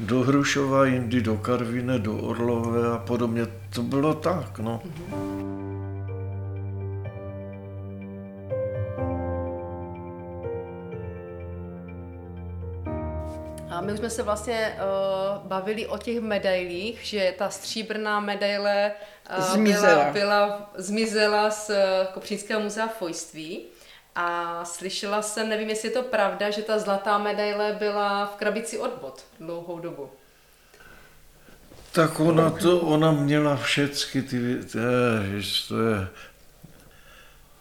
[0.00, 3.46] do Hrušova, jindy do Karvine, do Orlové a podobně.
[3.74, 4.82] To bylo tak, no.
[13.70, 18.92] A my už jsme se vlastně uh, bavili o těch medailích, že ta stříbrná medaile
[19.38, 19.94] uh, Zmizela.
[19.94, 21.76] Byla, byla, zmizela z uh,
[22.12, 23.66] Kopřínského muzea fojství.
[24.20, 28.78] A slyšela jsem, nevím, jestli je to pravda, že ta zlatá medaile byla v krabici
[28.78, 30.10] od bot dlouhou dobu.
[31.92, 36.08] Tak ona to, ona měla všechny ty, to je, to je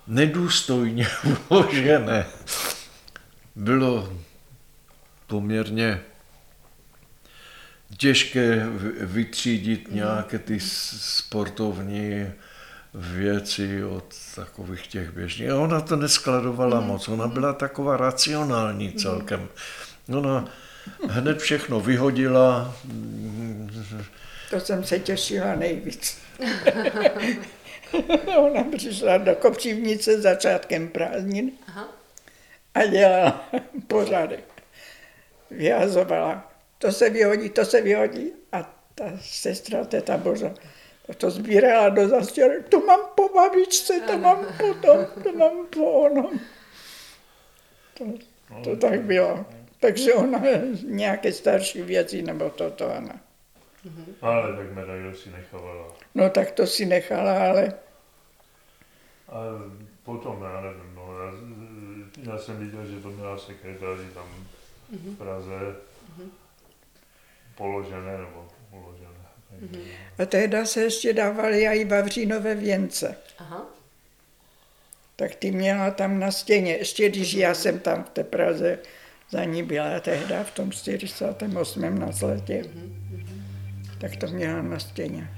[0.07, 1.07] nedůstojně
[1.49, 2.25] uložené.
[3.55, 4.13] Bylo
[5.27, 6.01] poměrně
[7.97, 12.31] těžké vy- vytřídit nějaké ty sportovní
[12.97, 15.49] věci od takových těch běžných.
[15.49, 19.49] A ona to neskladovala moc, ona byla taková racionální celkem.
[20.09, 20.45] Ona
[21.09, 22.75] hned všechno vyhodila,
[24.49, 26.17] To jsem se těšila nejvíc.
[28.37, 31.87] Ona přišla do Kopřivnice začátkem prázdnin Aha.
[32.73, 33.49] a dělala
[33.87, 34.43] pořádek.
[35.51, 36.51] Vyhazovala.
[36.77, 38.31] To se vyhodí, to se vyhodí.
[38.51, 40.53] A ta sestra teta Boža
[41.13, 42.69] to sbírala do zastěrek.
[42.69, 46.39] To mám po babičce, to mám po tom, to mám po onom.
[47.93, 48.03] To,
[48.63, 49.45] to tak bylo.
[49.79, 50.41] Takže ona
[50.83, 53.19] nějaké starší věci, nebo toto ona.
[54.21, 55.87] Ale tak medaile si nechávala.
[56.15, 57.73] No tak to si nechala, ale
[59.29, 59.39] A
[60.03, 61.31] potom, já nevím, no, já,
[62.31, 64.25] já jsem viděl, že to měla sekretáři tam
[64.91, 65.75] v Praze
[67.55, 68.47] položené nebo
[70.17, 73.15] a tehdy se ještě dávaly i vavřínové věnce.
[73.37, 73.65] Aha.
[75.15, 78.79] Tak ty měla tam na stěně, ještě když já jsem tam v té Praze
[79.29, 81.99] za ní byla tehdy v tom 48.
[81.99, 82.63] na sletě,
[84.01, 85.29] tak to měla na stěně.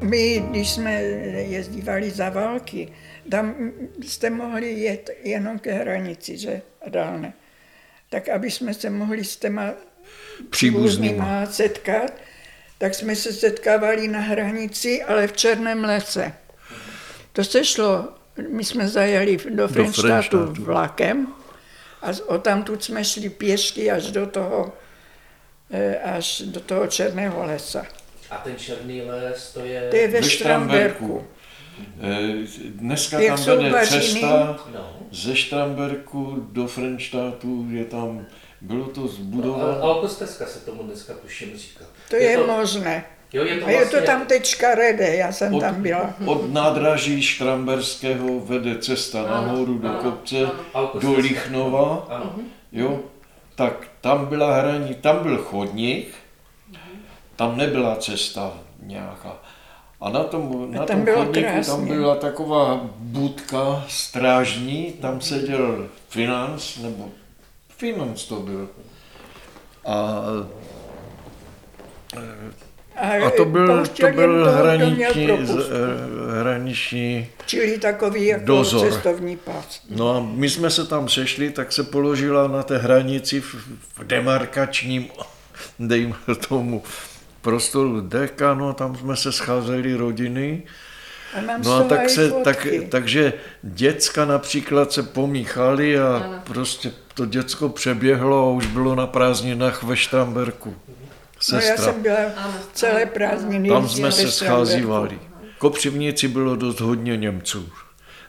[0.00, 2.92] My, když jsme jezdívali za války,
[3.30, 3.72] tam
[4.02, 6.62] jste mohli jet jenom ke hranici, že?
[6.86, 7.32] A dál ne.
[8.08, 9.72] Tak aby jsme se mohli s těma
[10.50, 12.12] příbuznýma setkat,
[12.78, 16.32] tak jsme se setkávali na hranici, ale v Černém lese.
[17.32, 18.08] To se šlo,
[18.50, 21.26] my jsme zajeli do Frenštátu vlakem
[22.02, 24.72] a odtamtud jsme šli pěšky až do toho,
[25.70, 27.86] eh, až do toho Černého lesa.
[28.30, 29.90] A ten černý les, to je...
[29.90, 31.24] To je ve Štramberku.
[32.02, 34.96] Eh, Dneska Jak tam vede cesta No.
[35.12, 38.26] ze Štramberku do Frenštátu, je tam,
[38.60, 39.82] bylo to Ale zbudováno.
[39.82, 41.84] Alkostezka se tomu dneska tuším říká.
[42.10, 43.04] To je, možné.
[43.32, 46.14] Jo, je to A je vlastně, to tam teď škaredé, já jsem Od, tam byla.
[46.26, 51.20] od nádraží Štramberského vede cesta nahoru do kopce, do Alkostezka.
[51.22, 52.34] Lichnova, Ano.
[52.72, 53.00] jo,
[53.54, 56.14] tak tam byla hraní, tam byl chodník,
[57.36, 59.36] tam nebyla cesta nějaká.
[60.00, 61.94] A na tom, na tam tom chodníku tam krásně.
[61.94, 67.08] byla taková budka strážní, tam seděl financ, nebo
[67.68, 68.68] financ to byl.
[69.86, 70.22] A,
[73.26, 78.90] a to byl, to byl hraniční, eh, hraniční Čili takový jako Dozor.
[78.92, 79.80] cestovní pas.
[79.90, 83.54] No a my jsme se tam sešli, tak se položila na té hranici v,
[83.98, 85.08] v demarkačním,
[85.78, 86.16] dejme
[86.48, 86.82] tomu,
[87.50, 90.62] prostoru deka, no a tam jsme se scházeli rodiny.
[91.38, 93.32] A mám No a tak se, tak, takže
[93.62, 96.42] děcka například se pomíchali a Ano.
[96.44, 100.74] prostě to děcko přeběhlo a už bylo na prázdninách ve Štramberku.
[101.52, 101.84] No já Sestra.
[101.92, 102.54] jsem byla Ano.
[102.72, 103.68] celé prázdniny.
[103.68, 105.18] Tam jsme se scházívali.
[105.58, 107.68] Kopřivnici bylo dost hodně Němců,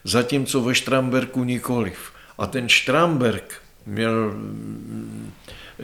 [0.03, 1.97] zatímco ve Štramberku nikoliv.
[2.37, 3.55] A ten Štramberg
[3.85, 4.33] měl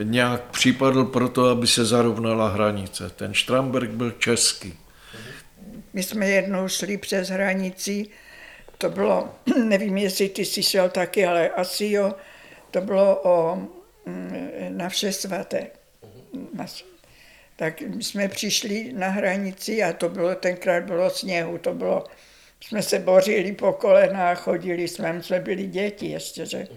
[0.02, 3.10] nějak připadl pro to, aby se zarovnala hranice.
[3.10, 4.78] Ten Štramberg byl český.
[5.92, 8.06] My jsme jednou šli přes hranici,
[8.78, 9.34] to bylo,
[9.64, 12.14] nevím, jestli ty jsi šel taky, ale asi jo,
[12.70, 13.56] to bylo o,
[14.06, 15.66] mm, na vše svaté.
[16.54, 16.66] Na,
[17.56, 22.04] tak jsme přišli na hranici a to bylo, tenkrát bylo sněhu, to bylo,
[22.60, 26.68] jsme se bořili po kolenách, chodili jsme, my jsme byli děti ještě, že.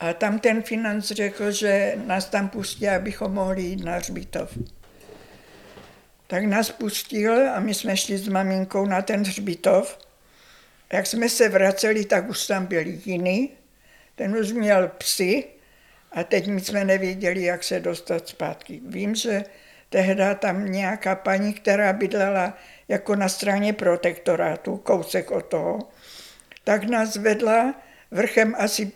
[0.00, 4.58] A tam ten financ řekl, že nás tam pustí, abychom mohli jít na hřbitov.
[6.26, 9.98] Tak nás pustil a my jsme šli s maminkou na ten hřbitov.
[10.92, 13.50] Jak jsme se vraceli, tak už tam byl jiný.
[14.14, 15.44] Ten už měl psy
[16.12, 18.80] a teď my jsme nevěděli, jak se dostat zpátky.
[18.86, 19.44] Vím, že
[19.88, 25.78] tehdy tam nějaká paní, která bydlela jako na straně protektorátu, kousek od toho,
[26.64, 27.74] tak nás vedla
[28.10, 28.92] vrchem asi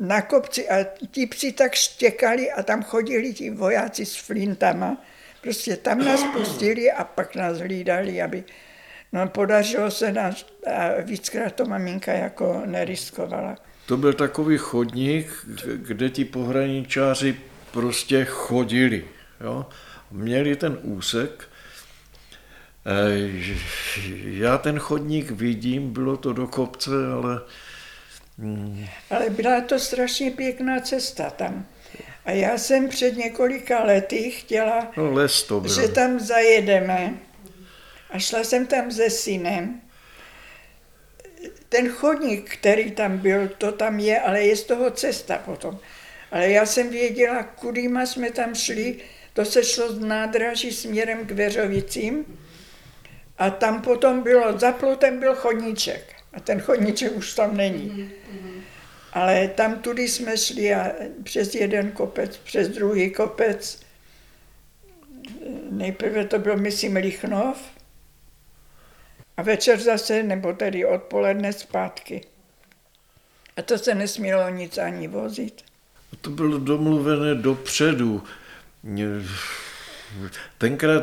[0.00, 5.02] na kopci a ti psi tak štěkali a tam chodili ti vojáci s flintama.
[5.42, 8.44] Prostě tam nás pustili a pak nás hlídali, aby...
[9.12, 13.56] No podařilo se nás a víckrát to maminka jako neriskovala.
[13.86, 15.46] To byl takový chodník,
[15.76, 17.36] kde ti pohraničáři
[17.70, 19.04] prostě chodili.
[19.40, 19.66] Jo?
[20.10, 21.48] Měli ten úsek.
[22.86, 23.30] Eh,
[24.24, 27.40] já ten chodník vidím, bylo to do kopce, ale
[29.10, 31.66] ale byla to strašně pěkná cesta tam.
[32.24, 35.74] A já jsem před několika lety chtěla, no, les to bylo.
[35.74, 37.14] že tam zajedeme.
[38.10, 39.80] A šla jsem tam se synem.
[41.68, 45.78] Ten chodník, který tam byl, to tam je, ale je z toho cesta potom.
[46.30, 48.96] Ale já jsem věděla, kudýma jsme tam šli,
[49.32, 52.38] to se šlo z nádraží směrem k Veřovicím
[53.38, 58.10] a tam potom bylo, za plotem byl chodníček a ten chodníček už tam není.
[59.12, 63.82] Ale tam tudy jsme šli a přes jeden kopec, přes druhý kopec.
[65.70, 67.58] Nejprve to byl, myslím, Lichnov
[69.36, 72.20] a večer zase, nebo tedy odpoledne zpátky.
[73.56, 75.62] A to se nesmělo nic ani vozit.
[76.20, 78.22] To bylo domluvené dopředu.
[80.58, 81.02] Tenkrát,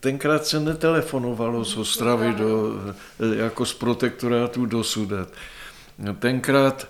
[0.00, 2.72] tenkrát se netelefonovalo z Ostravy do,
[3.36, 5.28] jako z protektorátu do Sudet.
[6.18, 6.88] Tenkrát...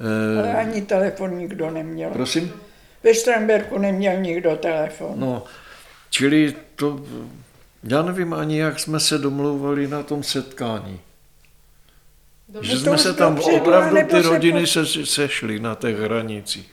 [0.00, 2.10] Eh, Ale ani telefon nikdo neměl.
[2.10, 2.52] Prosím?
[3.04, 5.12] Ve Štramberku neměl nikdo telefon.
[5.16, 5.42] No,
[6.10, 7.04] čili to...
[7.84, 11.00] Já nevím ani, jak jsme se domlouvali na tom setkání.
[12.48, 12.70] Dobře.
[12.70, 16.72] Že jsme se tam opravdu ty rodiny se, sešly na těch hranicích.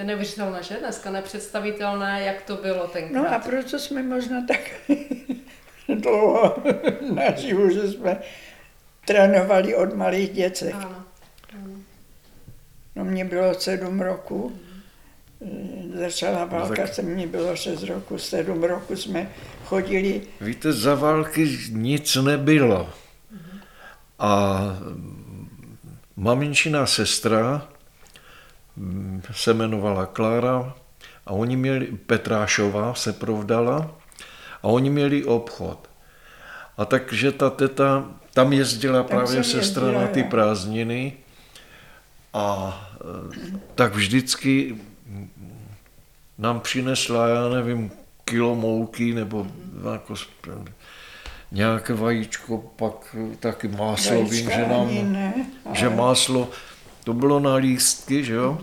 [0.00, 0.76] To je neuvěřitelné, že?
[0.76, 3.22] Dneska nepředstavitelné, jak to bylo tenkrát.
[3.22, 4.60] No a proto jsme možná tak
[5.94, 6.56] dlouho
[7.14, 8.16] naživu, že jsme
[9.06, 10.74] trénovali od malých děcek.
[10.74, 11.04] Ano.
[11.54, 11.74] ano.
[12.96, 14.60] No mě bylo sedm roku,
[15.40, 15.92] mm.
[15.98, 16.94] začala válka, tak...
[16.94, 19.30] se mě bylo šest roku, sedm roku jsme
[19.64, 20.22] chodili.
[20.40, 22.90] Víte, za války nic nebylo.
[24.18, 24.60] A
[26.16, 27.68] maminčina sestra
[29.32, 30.74] se jmenovala Klára
[31.26, 33.90] a oni měli, Petrášová se provdala
[34.62, 35.90] a oni měli obchod.
[36.76, 41.12] A takže ta teta, tam jezdila tam právě sestra jezdila, na ty prázdniny
[42.32, 44.76] a e, tak vždycky
[46.38, 47.90] nám přinesla, já nevím,
[48.24, 49.46] kilo mouky nebo
[49.92, 50.14] jako
[51.52, 55.76] nějaké vajíčko, pak taky máslo, Vajíčka vím, že nám, ne, ale...
[55.76, 56.48] že máslo,
[57.04, 58.58] to bylo na lístky, že jo?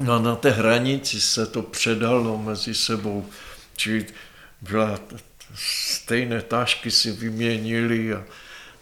[0.00, 3.26] A na té hranici se to předalo mezi sebou,
[3.76, 4.06] čili
[4.62, 5.00] byla,
[5.54, 8.24] stejné tašky si vyměnili a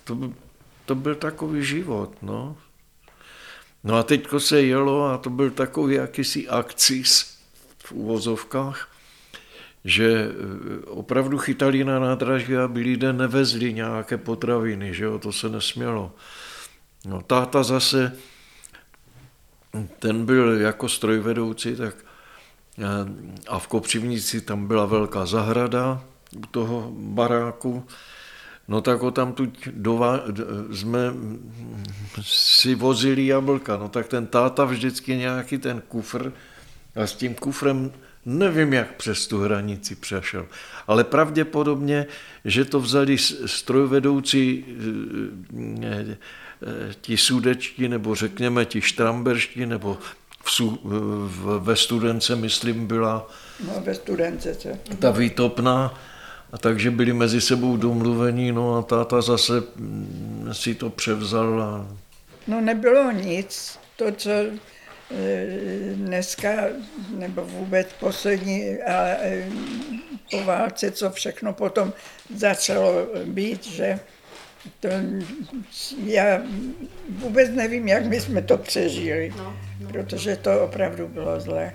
[0.04, 0.32] to,
[0.84, 2.56] to byl takový život, no.
[3.84, 7.38] No a teďko se jelo a to byl takový jakýsi akcis
[7.84, 8.88] v uvozovkách,
[9.84, 10.30] že e,
[10.86, 16.12] opravdu chytali na nádraží, aby lidé nevezli nějaké potraviny, že jo, to se nesmělo.
[17.04, 18.16] No táta zase
[19.98, 21.94] ten byl jako strojvedoucí, tak
[22.78, 22.82] eh,
[23.48, 26.04] a v Kopřivnici tam byla velká zahrada
[26.36, 27.86] u toho baráku,
[28.68, 30.20] no tak ho tam tu dova,
[30.72, 30.98] jsme
[32.22, 36.32] si vozili jablka, no tak ten táta vždycky nějaký ten kufr
[36.96, 37.92] a s tím kufrem
[38.26, 40.46] nevím, jak přes tu hranici přešel,
[40.86, 42.06] ale pravděpodobně,
[42.44, 44.64] že to vzali strojvedoucí
[45.82, 46.16] eh,
[47.00, 49.98] ti sudečtí, nebo řekněme ti štramberští, nebo
[50.44, 50.60] v,
[51.26, 53.30] v, ve studence, myslím, byla
[53.66, 54.68] no, ve studence, co?
[54.98, 55.94] ta výtopna
[56.52, 61.62] A takže byli mezi sebou domluvení, no a táta zase mm, si to převzal.
[61.62, 61.86] A...
[62.46, 63.78] No nebylo nic.
[63.96, 64.50] To, co e,
[65.94, 66.50] dneska,
[67.10, 69.48] nebo vůbec poslední, a e,
[70.30, 71.92] po válce, co všechno potom
[72.34, 74.00] začalo být, že
[74.80, 74.88] to,
[76.04, 76.42] já
[77.08, 79.88] vůbec nevím, jak my jsme to přežili, no, no.
[79.88, 81.72] protože to opravdu bylo zlé.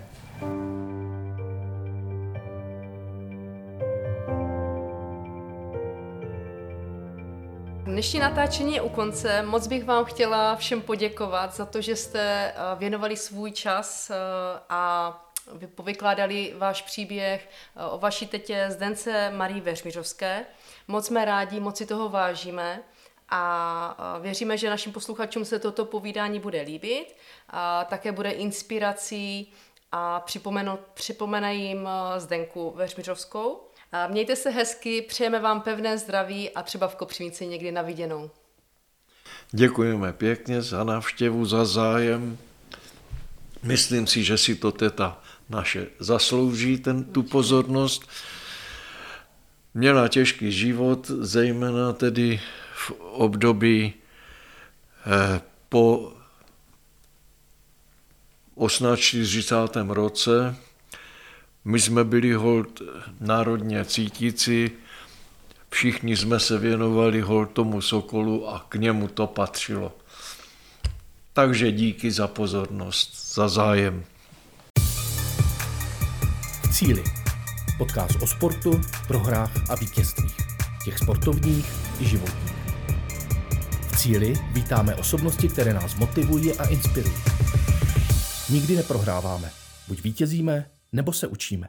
[7.92, 9.42] Dnešní natáčení je u konce.
[9.42, 14.14] Moc bych vám chtěla všem poděkovat za to, že jste eh, věnovali svůj čas eh,
[14.68, 15.12] a
[15.74, 20.44] povykládali váš příběh eh, o vaší tetě Zdence Marii Veřmiřovské.
[20.88, 22.80] Moc jsme rádi, moc si toho vážíme
[23.28, 27.16] a věříme, že našim posluchačům se toto povídání bude líbit.
[27.50, 29.52] A také bude inspirací
[29.92, 30.24] a
[30.94, 33.60] připomene jim Zdenku Veřmiřovskou.
[34.08, 38.30] Mějte se hezky, přejeme vám pevné zdraví a třeba v Kopřivnici někdy na viděnou.
[39.50, 42.38] Děkujeme pěkně za návštěvu, za zájem.
[43.62, 48.08] Myslím si, že si to teta naše zaslouží, ten, tu pozornost.
[49.74, 52.40] Měla těžký život, zejména tedy
[52.74, 53.94] v období
[55.06, 56.12] eh, po
[58.66, 59.56] 1840.
[59.88, 60.56] roce,
[61.64, 62.82] my jsme byli hold
[63.20, 64.70] národně cítící,
[65.70, 69.92] všichni jsme se věnovali hold tomu sokolu a k němu to patřilo.
[71.32, 74.04] Takže díky za pozornost, za zájem.
[76.72, 77.21] Cíly.
[77.82, 80.36] Podcast o sportu, prohrách a vítězstvích.
[80.84, 82.54] Těch sportovních i životních.
[83.92, 87.14] V cíli vítáme osobnosti, které nás motivují a inspirují.
[88.50, 89.50] Nikdy neprohráváme.
[89.88, 91.68] Buď vítězíme, nebo se učíme.